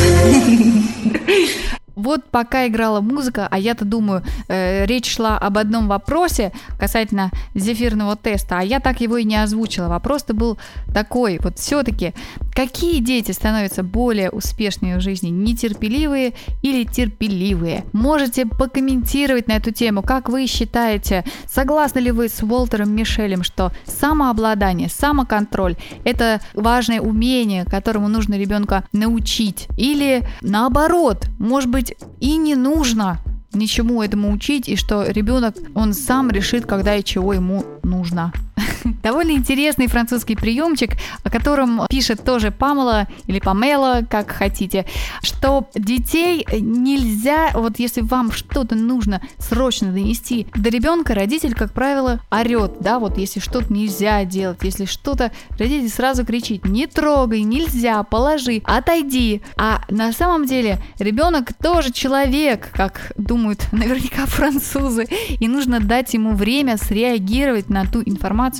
Вот 1.95 2.23
пока 2.31 2.67
играла 2.67 3.01
музыка, 3.01 3.47
а 3.49 3.59
я-то 3.59 3.85
думаю, 3.85 4.23
э, 4.47 4.85
речь 4.85 5.13
шла 5.13 5.37
об 5.37 5.57
одном 5.57 5.87
вопросе 5.87 6.51
касательно 6.79 7.31
зефирного 7.55 8.15
теста, 8.15 8.59
а 8.59 8.63
я 8.63 8.79
так 8.79 8.99
его 8.99 9.17
и 9.17 9.23
не 9.23 9.35
озвучила. 9.41 9.87
Вопрос-то 9.87 10.33
был 10.33 10.57
такой, 10.93 11.39
вот 11.41 11.59
все-таки, 11.59 12.13
какие 12.53 12.99
дети 12.99 13.31
становятся 13.31 13.83
более 13.83 14.29
успешными 14.29 14.95
в 14.95 15.01
жизни, 15.01 15.29
нетерпеливые 15.29 16.33
или 16.61 16.83
терпеливые? 16.83 17.85
Можете 17.93 18.45
покомментировать 18.45 19.47
на 19.47 19.53
эту 19.53 19.71
тему, 19.71 20.01
как 20.01 20.29
вы 20.29 20.47
считаете, 20.47 21.23
согласны 21.47 21.99
ли 21.99 22.11
вы 22.11 22.29
с 22.29 22.41
Уолтером 22.43 22.95
Мишелем, 22.95 23.43
что 23.43 23.71
самообладание, 23.85 24.89
самоконтроль– 24.89 25.75
это 26.03 26.41
важное 26.53 27.01
умение, 27.01 27.65
которому 27.65 28.07
нужно 28.07 28.35
ребенка 28.35 28.85
научить? 28.93 29.67
Или 29.77 30.27
наоборот, 30.41 31.27
может 31.39 31.69
быть, 31.69 31.95
и 32.19 32.37
не 32.37 32.55
нужно 32.55 33.19
ничему 33.53 34.01
этому 34.01 34.31
учить, 34.31 34.67
и 34.67 34.75
что 34.75 35.03
ребенок, 35.03 35.55
он 35.75 35.93
сам 35.93 36.31
решит, 36.31 36.65
когда 36.65 36.95
и 36.95 37.03
чего 37.03 37.33
ему 37.33 37.63
нужно. 37.83 38.31
Довольно 39.03 39.31
интересный 39.31 39.87
французский 39.87 40.35
приемчик, 40.35 40.91
о 41.23 41.29
котором 41.29 41.81
пишет 41.89 42.23
тоже 42.23 42.51
Памела 42.51 43.07
или 43.27 43.39
Памела, 43.39 44.01
как 44.09 44.31
хотите, 44.31 44.85
что 45.21 45.67
детей 45.75 46.45
нельзя, 46.51 47.51
вот 47.53 47.79
если 47.79 48.01
вам 48.01 48.31
что-то 48.31 48.75
нужно 48.75 49.21
срочно 49.37 49.91
донести 49.91 50.47
до 50.55 50.69
ребенка, 50.69 51.13
родитель, 51.13 51.53
как 51.53 51.73
правило, 51.73 52.21
орет, 52.31 52.77
да, 52.79 52.99
вот 52.99 53.17
если 53.17 53.39
что-то 53.39 53.71
нельзя 53.71 54.23
делать, 54.25 54.59
если 54.61 54.85
что-то, 54.85 55.31
родитель 55.57 55.89
сразу 55.89 56.25
кричит, 56.25 56.65
не 56.65 56.87
трогай, 56.87 57.41
нельзя, 57.41 58.03
положи, 58.03 58.61
отойди. 58.65 59.41
А 59.57 59.81
на 59.89 60.11
самом 60.13 60.45
деле 60.45 60.79
ребенок 60.99 61.53
тоже 61.53 61.91
человек, 61.91 62.69
как 62.73 63.11
думают 63.17 63.67
наверняка 63.71 64.25
французы, 64.25 65.07
и 65.39 65.47
нужно 65.47 65.79
дать 65.79 66.13
ему 66.13 66.35
время 66.35 66.77
среагировать 66.77 67.69
на 67.69 67.85
ту 67.85 68.01
информацию, 68.05 68.52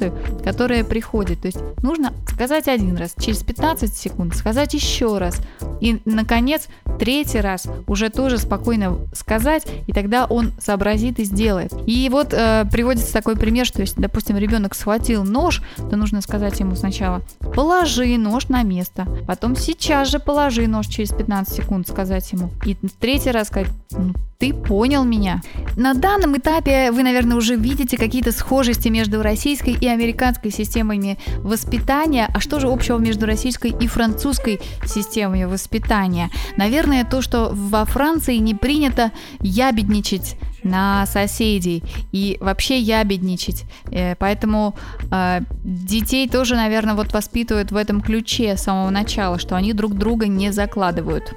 которая 0.44 0.84
приходит. 0.84 1.42
То 1.42 1.48
есть 1.48 1.60
нужно 1.82 2.14
сказать 2.28 2.68
один 2.68 2.98
раз, 2.98 3.14
через 3.20 3.44
15 3.44 3.94
секунд 3.94 4.36
сказать 4.36 4.74
еще 4.74 5.18
раз. 5.18 5.38
И, 5.82 6.02
наконец, 6.06 6.68
третий 7.00 7.40
раз 7.40 7.68
уже 7.88 8.10
тоже 8.10 8.38
спокойно 8.38 8.98
сказать, 9.14 9.68
и 9.88 9.94
тогда 9.94 10.26
он 10.26 10.52
сообразит 10.60 11.20
и 11.20 11.24
сделает. 11.24 11.74
И 11.86 12.08
вот 12.10 12.34
э, 12.34 12.66
приводится 12.72 13.14
такой 13.14 13.36
пример, 13.36 13.66
что 13.66 13.82
если, 13.82 14.02
допустим, 14.02 14.38
ребенок 14.38 14.76
схватил 14.76 15.24
нож, 15.24 15.62
то 15.78 15.96
нужно 15.96 16.22
сказать 16.22 16.60
ему 16.60 16.76
сначала 16.76 17.22
«положи 17.56 18.18
нож 18.18 18.50
на 18.50 18.64
место», 18.64 19.08
потом 19.28 19.56
«сейчас 19.56 20.10
же 20.10 20.20
положи 20.20 20.68
нож 20.68 20.88
через 20.88 21.10
15 21.10 21.54
секунд», 21.54 21.88
сказать 21.88 22.32
ему. 22.32 22.52
И 22.66 22.76
третий 23.00 23.32
раз 23.32 23.48
сказать 23.48 23.70
«ну, 23.92 24.14
ты 24.44 24.54
понял 24.54 25.06
меня». 25.06 25.42
На 25.78 25.94
данном 25.94 26.38
этапе 26.38 26.92
вы, 26.92 27.04
наверное, 27.04 27.38
уже 27.38 27.56
видите 27.56 27.98
какие-то 27.98 28.34
схожести 28.34 28.90
между 28.90 29.24
российской 29.24 29.74
и 29.74 29.88
американской 29.88 30.52
системами 30.52 31.18
воспитания. 31.38 32.28
А 32.34 32.42
что 32.42 32.60
же 32.60 32.68
общего 32.68 32.98
между 32.98 33.26
российской 33.26 33.72
и 33.72 33.88
французской 33.88 34.60
системами 34.86 35.46
воспитания? 35.46 36.30
Наверное, 36.58 37.06
то, 37.06 37.22
что 37.22 37.52
во 37.54 37.86
Франции 37.86 38.36
не 38.36 38.54
принято 38.54 39.12
ябедничать 39.40 40.36
на 40.64 41.06
соседей 41.06 41.82
и 42.12 42.38
вообще 42.42 42.80
ябедничать. 42.80 43.64
Э, 43.92 44.16
Поэтому 44.16 44.76
э, 45.10 45.40
детей 45.64 46.28
тоже, 46.28 46.56
наверное, 46.56 46.96
вот 46.96 47.14
воспитывают 47.14 47.72
в 47.72 47.78
этом 47.78 48.02
ключе 48.02 48.58
с 48.58 48.64
самого 48.64 48.90
начала, 48.90 49.40
что 49.40 49.56
они 49.56 49.74
друг 49.74 49.94
друга 49.94 50.28
не 50.28 50.52
закладывают. 50.52 51.34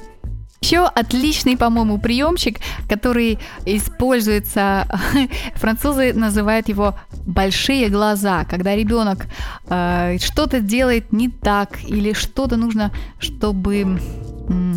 Еще 0.60 0.84
отличный, 0.86 1.56
по-моему, 1.56 1.98
приемчик, 1.98 2.58
который 2.88 3.38
используется, 3.66 4.86
французы 5.54 6.12
называют 6.12 6.68
его 6.68 6.94
большие 7.26 7.88
глаза, 7.88 8.44
когда 8.44 8.74
ребенок 8.74 9.26
э, 9.68 10.18
что-то 10.18 10.60
делает 10.60 11.12
не 11.12 11.28
так 11.28 11.78
или 11.84 12.12
что-то 12.14 12.56
нужно, 12.56 12.90
чтобы 13.18 14.00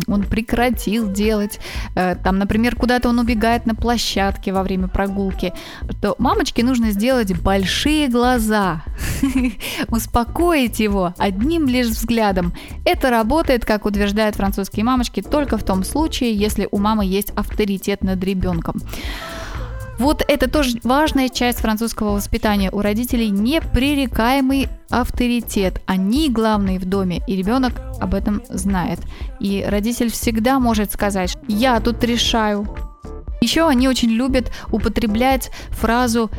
он 0.06 0.24
прекратил 0.24 1.10
делать, 1.10 1.60
Э, 1.94 2.16
там, 2.16 2.38
например, 2.38 2.76
куда-то 2.76 3.08
он 3.08 3.18
убегает 3.18 3.66
на 3.66 3.74
площадке 3.74 4.52
во 4.52 4.62
время 4.62 4.88
прогулки, 4.88 5.52
то 6.00 6.14
мамочке 6.18 6.64
нужно 6.64 6.92
сделать 6.92 7.38
большие 7.40 8.08
глаза, 8.08 8.82
успокоить 9.88 10.80
его 10.80 11.14
одним 11.18 11.66
лишь 11.66 11.88
взглядом. 11.88 12.52
Это 12.84 13.10
работает, 13.10 13.64
как 13.64 13.86
утверждают 13.86 14.36
французские 14.36 14.84
мамочки, 14.84 15.22
только 15.22 15.58
в 15.58 15.64
том 15.64 15.84
случае, 15.84 16.34
если 16.34 16.68
у 16.70 16.78
мамы 16.78 17.04
есть 17.04 17.30
авторитет 17.30 18.02
над 18.02 18.22
ребенком. 18.22 18.76
Вот 20.00 20.24
это 20.26 20.48
тоже 20.48 20.78
важная 20.82 21.28
часть 21.28 21.58
французского 21.58 22.12
воспитания. 22.12 22.70
У 22.70 22.80
родителей 22.80 23.28
непререкаемый 23.28 24.68
авторитет. 24.88 25.82
Они 25.84 26.30
главные 26.30 26.78
в 26.78 26.86
доме, 26.86 27.20
и 27.26 27.36
ребенок 27.36 27.82
об 28.00 28.14
этом 28.14 28.40
знает. 28.48 28.98
И 29.40 29.62
родитель 29.62 30.10
всегда 30.10 30.58
может 30.58 30.90
сказать, 30.90 31.36
я 31.48 31.78
тут 31.80 32.02
решаю. 32.02 32.66
Еще 33.42 33.68
они 33.68 33.88
очень 33.88 34.08
любят 34.08 34.50
употреблять 34.72 35.50
фразу 35.68 36.30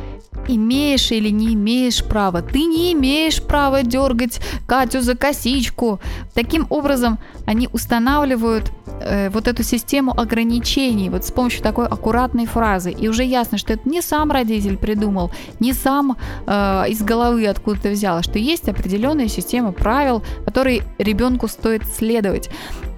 имеешь 0.48 1.10
или 1.12 1.30
не 1.30 1.54
имеешь 1.54 2.04
права. 2.04 2.42
Ты 2.42 2.64
не 2.64 2.92
имеешь 2.92 3.42
права 3.42 3.82
дергать 3.82 4.40
Катю 4.66 5.00
за 5.00 5.16
косичку. 5.16 6.00
Таким 6.34 6.66
образом, 6.70 7.18
они 7.46 7.68
устанавливают 7.72 8.70
э, 9.00 9.30
вот 9.30 9.48
эту 9.48 9.62
систему 9.62 10.18
ограничений 10.18 11.10
вот 11.10 11.24
с 11.24 11.30
помощью 11.30 11.62
такой 11.62 11.86
аккуратной 11.86 12.46
фразы. 12.46 12.90
И 12.90 13.08
уже 13.08 13.24
ясно, 13.24 13.58
что 13.58 13.72
это 13.72 13.88
не 13.88 14.02
сам 14.02 14.30
родитель 14.30 14.76
придумал, 14.76 15.30
не 15.60 15.72
сам 15.72 16.16
э, 16.46 16.84
из 16.88 17.02
головы 17.02 17.46
откуда-то 17.46 17.90
взял, 17.90 18.18
а 18.18 18.22
что 18.22 18.38
есть 18.38 18.68
определенная 18.68 19.28
система 19.28 19.72
правил, 19.72 20.22
которые 20.44 20.82
ребенку 20.98 21.48
стоит 21.48 21.86
следовать. 21.86 22.50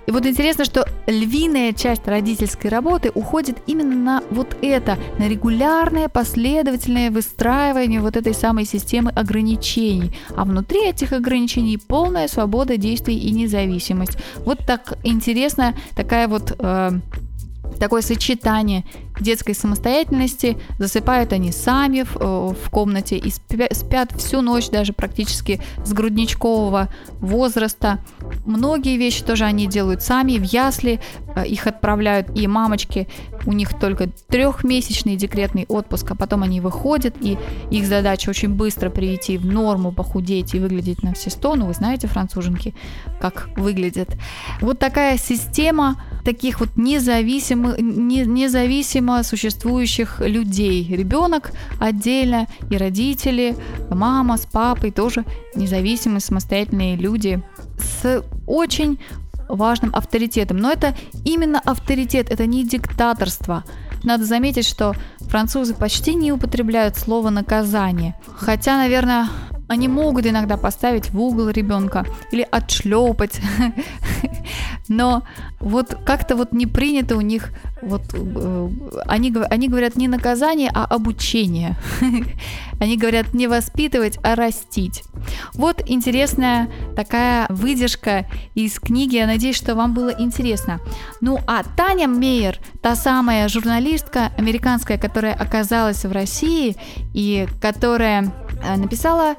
И 0.06 0.10
вот 0.10 0.26
интересно, 0.26 0.64
что 0.64 0.86
львиная 1.06 1.72
часть 1.72 2.06
родительской 2.06 2.70
работы 2.70 3.10
уходит 3.14 3.58
именно 3.66 3.96
на 3.96 4.22
вот 4.30 4.56
это, 4.62 4.98
на 5.18 5.28
регулярное 5.28 6.08
последовательное 6.08 7.10
выстраивание 7.10 8.00
вот 8.00 8.16
этой 8.16 8.34
самой 8.34 8.64
системы 8.64 9.10
ограничений. 9.10 10.16
А 10.36 10.44
внутри 10.44 10.88
этих 10.88 11.12
ограничений 11.12 11.78
полная 11.78 12.28
свобода 12.28 12.76
действий 12.76 13.18
и 13.18 13.30
независимость. 13.32 14.18
Вот 14.38 14.58
так 14.66 14.98
интересно, 15.04 15.74
такая 15.96 16.28
вот 16.28 16.54
э, 16.58 16.90
такое 17.78 18.02
сочетание 18.02 18.84
детской 19.20 19.54
самостоятельности. 19.54 20.58
Засыпают 20.78 21.32
они 21.32 21.52
сами 21.52 22.02
в, 22.02 22.16
э, 22.16 22.54
в 22.54 22.70
комнате 22.70 23.16
и 23.16 23.28
спя- 23.28 23.72
спят 23.72 24.12
всю 24.12 24.40
ночь 24.40 24.70
даже 24.70 24.92
практически 24.92 25.60
с 25.84 25.92
грудничкового 25.92 26.88
возраста. 27.20 27.98
Многие 28.44 28.96
вещи 28.96 29.24
тоже 29.24 29.44
они 29.44 29.66
делают 29.66 30.02
сами 30.02 30.38
в 30.38 30.42
ясли, 30.42 31.00
их 31.42 31.66
отправляют 31.66 32.28
и 32.36 32.46
мамочки, 32.46 33.08
у 33.46 33.52
них 33.52 33.78
только 33.78 34.08
трехмесячный 34.28 35.16
декретный 35.16 35.66
отпуск, 35.68 36.10
а 36.10 36.14
потом 36.14 36.42
они 36.42 36.60
выходят, 36.60 37.16
и 37.20 37.38
их 37.70 37.86
задача 37.86 38.30
очень 38.30 38.50
быстро 38.50 38.90
привести 38.90 39.38
в 39.38 39.46
норму, 39.46 39.92
похудеть 39.92 40.54
и 40.54 40.58
выглядеть 40.58 41.02
на 41.02 41.14
все 41.14 41.30
сто. 41.30 41.54
Ну, 41.56 41.66
вы 41.66 41.74
знаете, 41.74 42.06
француженки, 42.06 42.74
как 43.20 43.48
выглядят. 43.56 44.16
Вот 44.60 44.78
такая 44.78 45.18
система 45.18 46.00
таких 46.24 46.60
вот 46.60 46.70
независимых, 46.76 47.78
не, 47.78 48.24
независимо 48.24 49.22
существующих 49.22 50.20
людей. 50.20 50.86
Ребенок 50.88 51.52
отдельно, 51.78 52.46
и 52.70 52.76
родители, 52.76 53.56
мама 53.90 54.36
с 54.36 54.46
папой 54.46 54.90
тоже 54.90 55.24
независимые, 55.54 56.20
самостоятельные 56.20 56.96
люди 56.96 57.42
с 57.78 58.22
очень 58.46 58.98
важным 59.48 59.94
авторитетом. 59.94 60.58
Но 60.58 60.70
это 60.70 60.94
именно 61.24 61.60
авторитет, 61.60 62.30
это 62.30 62.46
не 62.46 62.64
диктаторство. 62.64 63.64
Надо 64.02 64.24
заметить, 64.24 64.66
что 64.66 64.94
французы 65.20 65.74
почти 65.74 66.14
не 66.14 66.32
употребляют 66.32 66.96
слово 66.96 67.30
наказание. 67.30 68.14
Хотя, 68.26 68.76
наверное, 68.76 69.28
они 69.68 69.88
могут 69.88 70.26
иногда 70.26 70.56
поставить 70.56 71.10
в 71.10 71.20
угол 71.20 71.48
ребенка 71.48 72.06
или 72.30 72.46
отшлепать. 72.50 73.40
Но 74.88 75.22
вот 75.60 75.96
как-то 76.04 76.36
вот 76.36 76.52
не 76.52 76.66
принято 76.66 77.16
у 77.16 77.20
них, 77.20 77.50
вот 77.80 78.02
э, 78.12 78.70
они, 79.06 79.34
они 79.50 79.68
говорят 79.68 79.96
не 79.96 80.08
наказание, 80.08 80.70
а 80.72 80.84
обучение. 80.84 81.76
Они 82.80 82.98
говорят 82.98 83.34
не 83.34 83.46
воспитывать, 83.46 84.18
а 84.22 84.34
растить. 84.34 85.04
Вот 85.54 85.80
интересная 85.86 86.68
такая 86.96 87.46
выдержка 87.48 88.26
из 88.54 88.78
книги. 88.80 89.14
Я 89.14 89.26
надеюсь, 89.26 89.56
что 89.56 89.74
вам 89.74 89.94
было 89.94 90.10
интересно. 90.18 90.80
Ну 91.20 91.38
а 91.46 91.62
Таня 91.76 92.08
Мейер, 92.08 92.58
та 92.82 92.96
самая 92.96 93.48
журналистка 93.48 94.32
американская, 94.36 94.98
которая 94.98 95.34
оказалась 95.34 96.04
в 96.04 96.10
России 96.12 96.76
и 97.14 97.46
которая 97.60 98.32
написала 98.76 99.34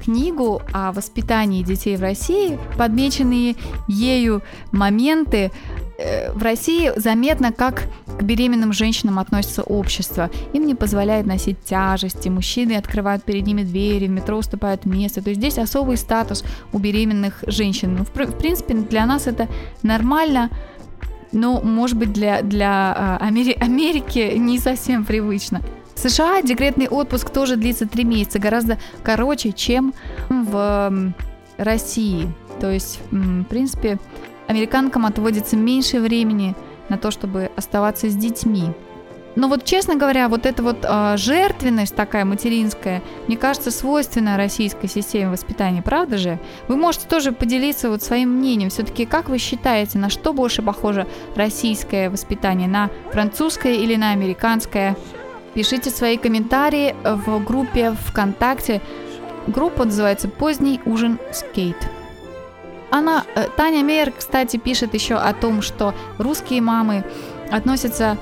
книгу 0.00 0.62
о 0.72 0.92
воспитании 0.92 1.62
детей 1.62 1.96
в 1.96 2.00
России, 2.00 2.58
подмеченные 2.76 3.56
ею 3.86 4.42
моменты 4.72 5.50
э, 5.98 6.32
в 6.32 6.42
России 6.42 6.92
заметно, 6.96 7.52
как 7.52 7.84
к 8.06 8.22
беременным 8.22 8.72
женщинам 8.72 9.18
относится 9.18 9.62
общество. 9.62 10.30
Им 10.52 10.66
не 10.66 10.74
позволяют 10.74 11.26
носить 11.26 11.62
тяжести, 11.64 12.28
мужчины 12.28 12.72
открывают 12.72 13.24
перед 13.24 13.46
ними 13.46 13.62
двери, 13.62 14.06
в 14.06 14.10
метро 14.10 14.38
уступают 14.38 14.86
место. 14.86 15.22
То 15.22 15.30
есть 15.30 15.40
здесь 15.40 15.58
особый 15.58 15.96
статус 15.96 16.44
у 16.72 16.78
беременных 16.78 17.44
женщин. 17.46 17.96
Ну, 17.96 18.04
в 18.04 18.38
принципе, 18.38 18.74
для 18.74 19.06
нас 19.06 19.26
это 19.26 19.48
нормально, 19.82 20.50
но, 21.32 21.60
может 21.60 21.96
быть, 21.96 22.12
для, 22.12 22.42
для 22.42 22.94
а, 22.96 23.28
Амери- 23.28 23.58
Америки 23.60 24.34
не 24.36 24.58
совсем 24.58 25.04
привычно. 25.04 25.62
США 26.00 26.42
декретный 26.42 26.88
отпуск 26.88 27.30
тоже 27.30 27.56
длится 27.56 27.86
3 27.86 28.04
месяца, 28.04 28.38
гораздо 28.38 28.78
короче, 29.02 29.52
чем 29.52 29.94
в 30.28 31.12
России. 31.58 32.32
То 32.60 32.70
есть, 32.70 33.00
в 33.10 33.44
принципе, 33.44 33.98
американкам 34.48 35.06
отводится 35.06 35.56
меньше 35.56 36.00
времени 36.00 36.54
на 36.88 36.98
то, 36.98 37.10
чтобы 37.10 37.50
оставаться 37.56 38.08
с 38.08 38.16
детьми. 38.16 38.72
Но 39.36 39.48
вот, 39.48 39.64
честно 39.64 39.94
говоря, 39.94 40.28
вот 40.28 40.44
эта 40.44 40.62
вот 40.62 40.78
а, 40.82 41.16
жертвенность 41.16 41.94
такая 41.94 42.24
материнская, 42.24 43.00
мне 43.28 43.36
кажется, 43.36 43.70
свойственна 43.70 44.36
российской 44.36 44.88
системе 44.88 45.30
воспитания, 45.30 45.82
правда 45.82 46.18
же? 46.18 46.40
Вы 46.66 46.76
можете 46.76 47.06
тоже 47.06 47.30
поделиться 47.30 47.90
вот 47.90 48.02
своим 48.02 48.30
мнением. 48.30 48.70
Все-таки 48.70 49.06
как 49.06 49.28
вы 49.28 49.38
считаете, 49.38 49.98
на 49.98 50.10
что 50.10 50.32
больше 50.32 50.62
похоже 50.62 51.06
российское 51.36 52.10
воспитание? 52.10 52.66
На 52.66 52.90
французское 53.12 53.74
или 53.74 53.94
на 53.94 54.10
американское? 54.10 54.96
Пишите 55.54 55.90
свои 55.90 56.16
комментарии 56.16 56.94
в 57.04 57.44
группе 57.44 57.96
ВКонтакте. 58.06 58.80
Группа 59.46 59.84
называется 59.84 60.28
«Поздний 60.28 60.80
ужин 60.86 61.18
с 61.32 61.44
Кейт». 61.54 61.76
Она, 62.90 63.24
э, 63.34 63.46
Таня 63.56 63.84
Мейер, 63.84 64.12
кстати, 64.12 64.56
пишет 64.56 64.94
еще 64.94 65.14
о 65.14 65.32
том, 65.32 65.62
что 65.62 65.94
русские 66.18 66.60
мамы 66.60 67.04
относятся 67.50 68.16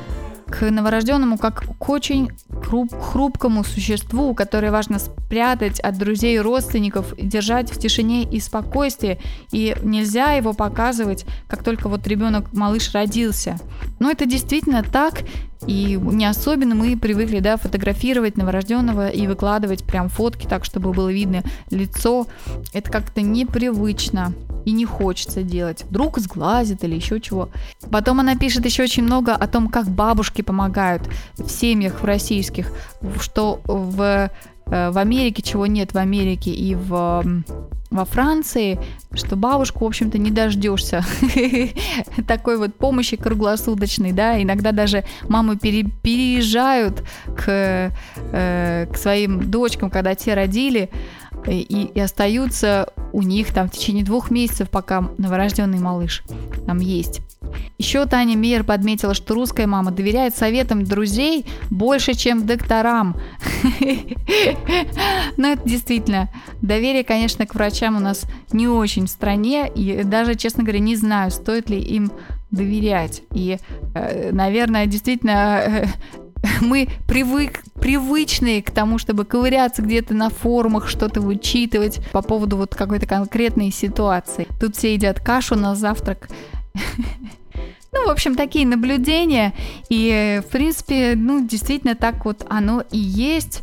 к 0.47 0.71
новорожденному 0.71 1.37
как 1.37 1.65
к 1.79 1.89
очень 1.89 2.31
хруп- 2.49 2.99
хрупкому 2.99 3.65
существу, 3.65 4.35
которое 4.35 4.71
важно 4.71 4.99
спрятать 4.99 5.79
от 5.81 5.99
друзей 5.99 6.37
и 6.37 6.41
родственников, 6.41 7.15
держать 7.19 7.71
в 7.71 7.79
тишине 7.79 8.23
и 8.23 8.41
спокойствии, 8.41 9.21
и 9.53 9.77
нельзя 9.83 10.33
его 10.33 10.55
показывать, 10.55 11.27
как 11.49 11.63
только 11.63 11.89
вот 11.89 12.07
ребенок, 12.07 12.53
малыш 12.53 12.93
родился. 12.95 13.59
Но 13.99 14.11
это 14.11 14.25
действительно 14.25 14.83
так, 14.83 15.21
и 15.67 15.99
не 16.01 16.27
особенно 16.27 16.75
мы 16.75 16.97
привыкли, 16.97 17.41
да, 17.41 17.57
фотографировать 17.57 18.37
новорожденного 18.37 19.09
и 19.09 19.27
выкладывать 19.27 19.85
прям 19.85 20.09
фотки 20.09 20.47
так, 20.47 20.65
чтобы 20.65 20.93
было 20.93 21.13
видно 21.13 21.43
лицо. 21.71 22.27
Это 22.73 22.91
как-то 22.91 23.21
непривычно 23.23 24.33
и 24.65 24.73
не 24.73 24.85
хочется 24.85 25.43
делать. 25.43 25.85
Вдруг 25.89 26.19
сглазит 26.19 26.85
или 26.85 26.95
еще 26.95 27.21
чего. 27.21 27.49
Потом 27.91 28.21
она 28.21 28.37
пишет 28.37 28.65
еще 28.65 28.83
очень 28.83 29.03
много 29.03 29.35
о 29.35 29.47
том, 29.47 29.69
как 29.69 29.89
бабушки 29.89 30.43
помогают 30.43 31.03
в 31.37 31.49
семьях 31.49 32.03
в 32.03 32.05
российских, 32.05 32.71
что 33.21 33.61
в, 33.65 34.31
в 34.71 34.99
Америке, 34.99 35.43
чего 35.43 35.67
нет 35.67 35.93
в 35.93 35.99
Америке 35.99 36.51
и 36.51 36.75
в 36.75 37.25
во 37.91 38.05
Франции, 38.05 38.79
что 39.15 39.37
бабушку, 39.37 39.85
в 39.85 39.89
общем-то, 39.89 40.19
не 40.19 40.31
дождешься 40.31 41.03
такой 42.29 42.59
вот 42.59 42.75
помощи 42.75 43.17
круглосуточной, 43.17 44.13
да, 44.13 44.41
иногда 44.43 44.73
даже 44.73 45.05
мамы 45.29 45.57
пере- 45.57 45.91
переезжают 46.03 47.03
к, 47.37 47.93
э, 48.33 48.87
к 48.93 48.97
своим 48.97 49.51
дочкам, 49.51 49.91
когда 49.91 50.15
те 50.15 50.35
родили, 50.35 50.91
и, 51.47 51.91
и 51.95 52.01
остаются 52.01 52.93
у 53.13 53.23
них 53.23 53.55
там 53.55 53.69
в 53.69 53.73
течение 53.73 54.05
двух 54.05 54.31
месяцев, 54.31 54.69
пока 54.69 55.09
новорожденный 55.17 55.79
малыш 55.79 56.25
там 56.67 56.79
есть. 56.81 57.23
Еще 57.79 58.07
Таня 58.07 58.37
Мейер 58.37 58.65
подметила, 58.65 59.15
что 59.15 59.35
русская 59.35 59.67
мама 59.67 59.91
доверяет 59.91 60.37
советам 60.37 60.85
друзей 60.85 61.47
больше, 61.71 62.15
чем 62.15 62.47
докторам. 62.47 63.17
Но 65.37 65.49
это 65.49 65.63
действительно, 65.65 66.29
доверие, 66.61 67.05
конечно, 67.05 67.47
к 67.47 67.55
врачам 67.55 67.97
у 67.97 68.01
нас 68.01 68.25
не 68.53 68.67
очень 68.67 69.07
в 69.07 69.11
стране, 69.11 69.71
и 69.73 70.03
даже, 70.03 70.35
честно 70.35 70.65
говоря, 70.65 70.81
не 70.81 70.97
знаю, 70.97 71.31
стоит 71.31 71.71
ли 71.71 71.79
им 71.79 72.11
доверять. 72.51 73.23
И, 73.33 73.59
э, 73.95 74.31
наверное, 74.33 74.87
действительно, 74.87 75.61
э, 75.61 75.87
мы 76.61 76.89
привык, 77.07 77.63
привычные 77.75 78.63
к 78.63 78.71
тому, 78.71 78.99
чтобы 78.99 79.25
ковыряться 79.25 79.83
где-то 79.83 80.15
на 80.15 80.31
форумах, 80.31 80.89
что-то 80.89 81.21
вычитывать 81.21 82.01
по 82.13 82.23
поводу 82.23 82.57
вот 82.57 82.75
какой-то 82.75 83.07
конкретной 83.07 83.71
ситуации. 83.71 84.47
Тут 84.61 84.77
все 84.77 84.95
едят 84.95 85.21
кашу 85.21 85.55
на 85.57 85.75
завтрак. 85.75 86.29
Ну, 87.93 88.07
в 88.07 88.11
общем, 88.11 88.35
такие 88.35 88.67
наблюдения. 88.67 89.53
И, 89.89 90.41
в 90.47 90.51
принципе, 90.51 91.15
ну, 91.17 91.47
действительно, 91.47 91.95
так 91.95 92.25
вот 92.25 92.45
оно 92.49 92.83
и 92.91 92.99
есть. 92.99 93.63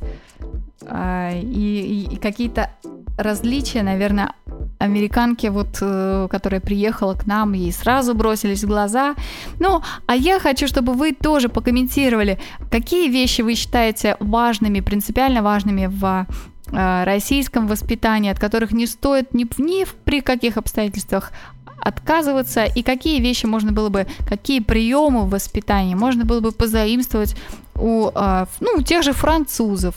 А, 0.88 1.32
И, 1.34 2.06
и- 2.08 2.14
и 2.14 2.18
какие-то 2.18 2.70
различия, 3.18 3.82
наверное, 3.84 4.34
американки, 4.78 5.48
вот, 5.48 5.78
э, 5.82 6.28
которая 6.30 6.60
приехала 6.62 7.14
к 7.14 7.26
нам, 7.26 7.54
ей 7.54 7.72
сразу 7.72 8.14
бросились 8.14 8.64
в 8.64 8.68
глаза. 8.68 9.16
Ну, 9.60 9.82
а 10.06 10.16
я 10.16 10.40
хочу, 10.40 10.68
чтобы 10.68 10.94
вы 10.94 11.14
тоже 11.14 11.50
покомментировали, 11.50 12.38
какие 12.70 13.10
вещи 13.10 13.42
вы 13.42 13.56
считаете 13.56 14.18
важными, 14.20 14.82
принципиально 14.82 15.42
важными 15.42 15.88
в 15.88 16.28
э, 16.72 17.04
российском 17.06 17.68
воспитании, 17.68 18.32
от 18.32 18.40
которых 18.40 18.72
не 18.74 18.86
стоит 18.88 19.34
ни, 19.34 19.46
ни 19.62 19.86
при 20.04 20.22
каких 20.22 20.58
обстоятельствах 20.58 21.32
отказываться, 21.80 22.66
и 22.66 22.84
какие 22.84 23.20
вещи 23.20 23.46
можно 23.46 23.72
было 23.72 23.90
бы, 23.90 24.08
какие 24.28 24.60
приемы 24.60 25.22
в 25.22 25.30
воспитании 25.30 25.96
можно 25.96 26.26
было 26.26 26.40
бы 26.40 26.52
позаимствовать 26.52 27.36
у, 27.76 28.10
э, 28.14 28.46
ну, 28.60 28.70
у 28.78 28.82
тех 28.82 29.04
же 29.04 29.14
французов. 29.14 29.96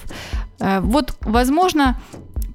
Э, 0.61 0.81
Вот, 0.81 1.17
возможно, 1.21 1.97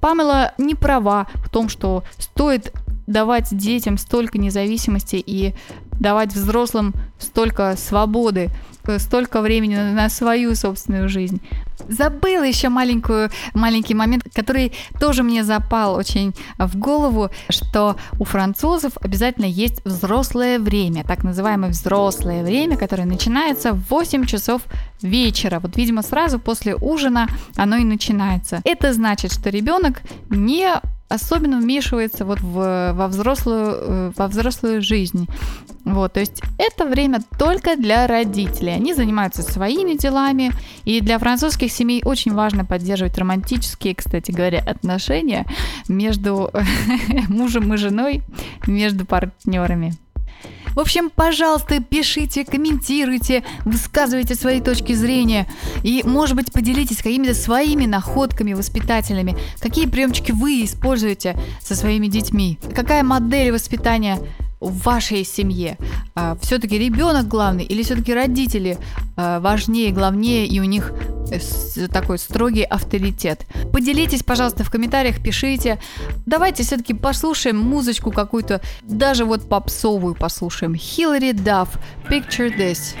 Памела 0.00 0.52
не 0.58 0.74
права 0.74 1.28
в 1.36 1.48
том, 1.48 1.70
что 1.70 2.04
стоит 2.18 2.72
давать 3.06 3.56
детям 3.56 3.96
столько 3.96 4.36
независимости 4.36 5.16
и 5.16 5.54
давать 6.00 6.32
взрослым 6.32 6.94
столько 7.18 7.76
свободы, 7.76 8.50
э, 8.86 8.98
столько 8.98 9.40
времени 9.40 9.76
на, 9.76 10.08
свою 10.08 10.54
собственную 10.54 11.08
жизнь. 11.08 11.40
Забыла 11.88 12.44
еще 12.44 12.68
маленькую, 12.68 13.30
маленький 13.52 13.94
момент, 13.94 14.24
который 14.32 14.72
тоже 15.00 15.22
мне 15.22 15.44
запал 15.44 15.94
очень 15.94 16.34
в 16.58 16.76
голову, 16.76 17.30
что 17.48 17.96
у 18.18 18.24
французов 18.24 18.92
обязательно 19.00 19.46
есть 19.46 19.84
взрослое 19.84 20.58
время, 20.58 21.04
так 21.04 21.24
называемое 21.24 21.70
взрослое 21.70 22.44
время, 22.44 22.76
которое 22.76 23.06
начинается 23.06 23.72
в 23.72 23.90
8 23.90 24.24
часов 24.26 24.62
вечера. 25.02 25.58
Вот, 25.60 25.76
видимо, 25.76 26.02
сразу 26.02 26.38
после 26.38 26.74
ужина 26.76 27.28
оно 27.56 27.76
и 27.76 27.84
начинается. 27.84 28.60
Это 28.64 28.92
значит, 28.92 29.32
что 29.32 29.50
ребенок 29.50 30.02
не 30.30 30.68
особенно 31.14 31.58
вмешивается 31.58 32.24
вот 32.24 32.40
в, 32.40 32.92
во, 32.94 33.08
взрослую, 33.08 33.76
э, 33.80 34.12
во 34.16 34.28
взрослую 34.28 34.82
жизнь. 34.82 35.28
Вот, 35.84 36.14
то 36.14 36.20
есть 36.20 36.42
это 36.58 36.86
время 36.86 37.20
только 37.38 37.76
для 37.76 38.06
родителей. 38.06 38.72
Они 38.72 38.94
занимаются 38.94 39.42
своими 39.42 39.96
делами, 39.96 40.50
и 40.84 41.00
для 41.00 41.18
французских 41.18 41.70
семей 41.70 42.02
очень 42.04 42.34
важно 42.34 42.64
поддерживать 42.64 43.18
романтические, 43.18 43.94
кстати 43.94 44.30
говоря, 44.30 44.60
отношения 44.60 45.44
между 45.88 46.50
мужем 47.28 47.74
и 47.74 47.76
женой, 47.76 48.22
между 48.66 49.04
партнерами. 49.04 49.94
В 50.74 50.80
общем, 50.80 51.10
пожалуйста, 51.10 51.80
пишите, 51.80 52.44
комментируйте, 52.44 53.44
высказывайте 53.64 54.34
свои 54.34 54.60
точки 54.60 54.92
зрения. 54.92 55.46
И, 55.82 56.02
может 56.04 56.36
быть, 56.36 56.52
поделитесь 56.52 56.98
какими-то 56.98 57.34
своими 57.34 57.86
находками 57.86 58.52
воспитательными. 58.54 59.36
Какие 59.60 59.86
приемчики 59.86 60.32
вы 60.32 60.64
используете 60.64 61.36
со 61.60 61.74
своими 61.74 62.08
детьми? 62.08 62.58
Какая 62.74 63.02
модель 63.02 63.52
воспитания 63.52 64.18
в 64.60 64.82
вашей 64.82 65.24
семье? 65.24 65.78
все-таки 66.40 66.78
ребенок 66.78 67.28
главный 67.28 67.64
или 67.64 67.82
все-таки 67.82 68.14
родители 68.14 68.78
а, 69.16 69.40
важнее, 69.40 69.90
главнее, 69.90 70.46
и 70.46 70.60
у 70.60 70.64
них 70.64 70.92
такой 71.92 72.18
строгий 72.18 72.64
авторитет? 72.64 73.46
Поделитесь, 73.72 74.22
пожалуйста, 74.22 74.64
в 74.64 74.70
комментариях, 74.70 75.22
пишите. 75.22 75.78
Давайте 76.26 76.62
все-таки 76.62 76.94
послушаем 76.94 77.58
музычку 77.58 78.10
какую-то, 78.10 78.60
даже 78.82 79.24
вот 79.24 79.48
попсовую 79.48 80.14
послушаем. 80.14 80.74
Хиллари 80.74 81.32
Дафф, 81.32 81.70
Picture 82.10 82.56
This. 82.56 82.94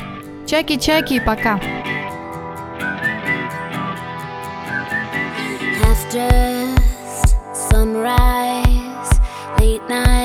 Чаки-чаки, 0.46 1.20
пока. 1.20 1.60
half 5.94 6.10
dressed, 6.10 7.34
sunrise, 7.70 9.12
late 9.58 9.88
night, 9.88 10.23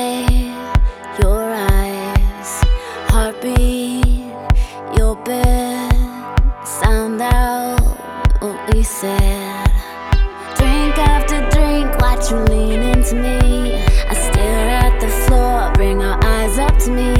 said. 9.00 9.64
Drink 10.58 10.98
after 10.98 11.38
drink, 11.56 11.88
watch 12.00 12.30
you 12.30 12.36
lean 12.52 12.82
into 12.82 13.14
me. 13.14 13.82
I 14.10 14.14
stare 14.14 14.68
at 14.68 15.00
the 15.00 15.08
floor, 15.24 15.72
bring 15.72 16.02
our 16.02 16.22
eyes 16.22 16.58
up 16.58 16.76
to 16.80 16.90
me. 16.90 17.19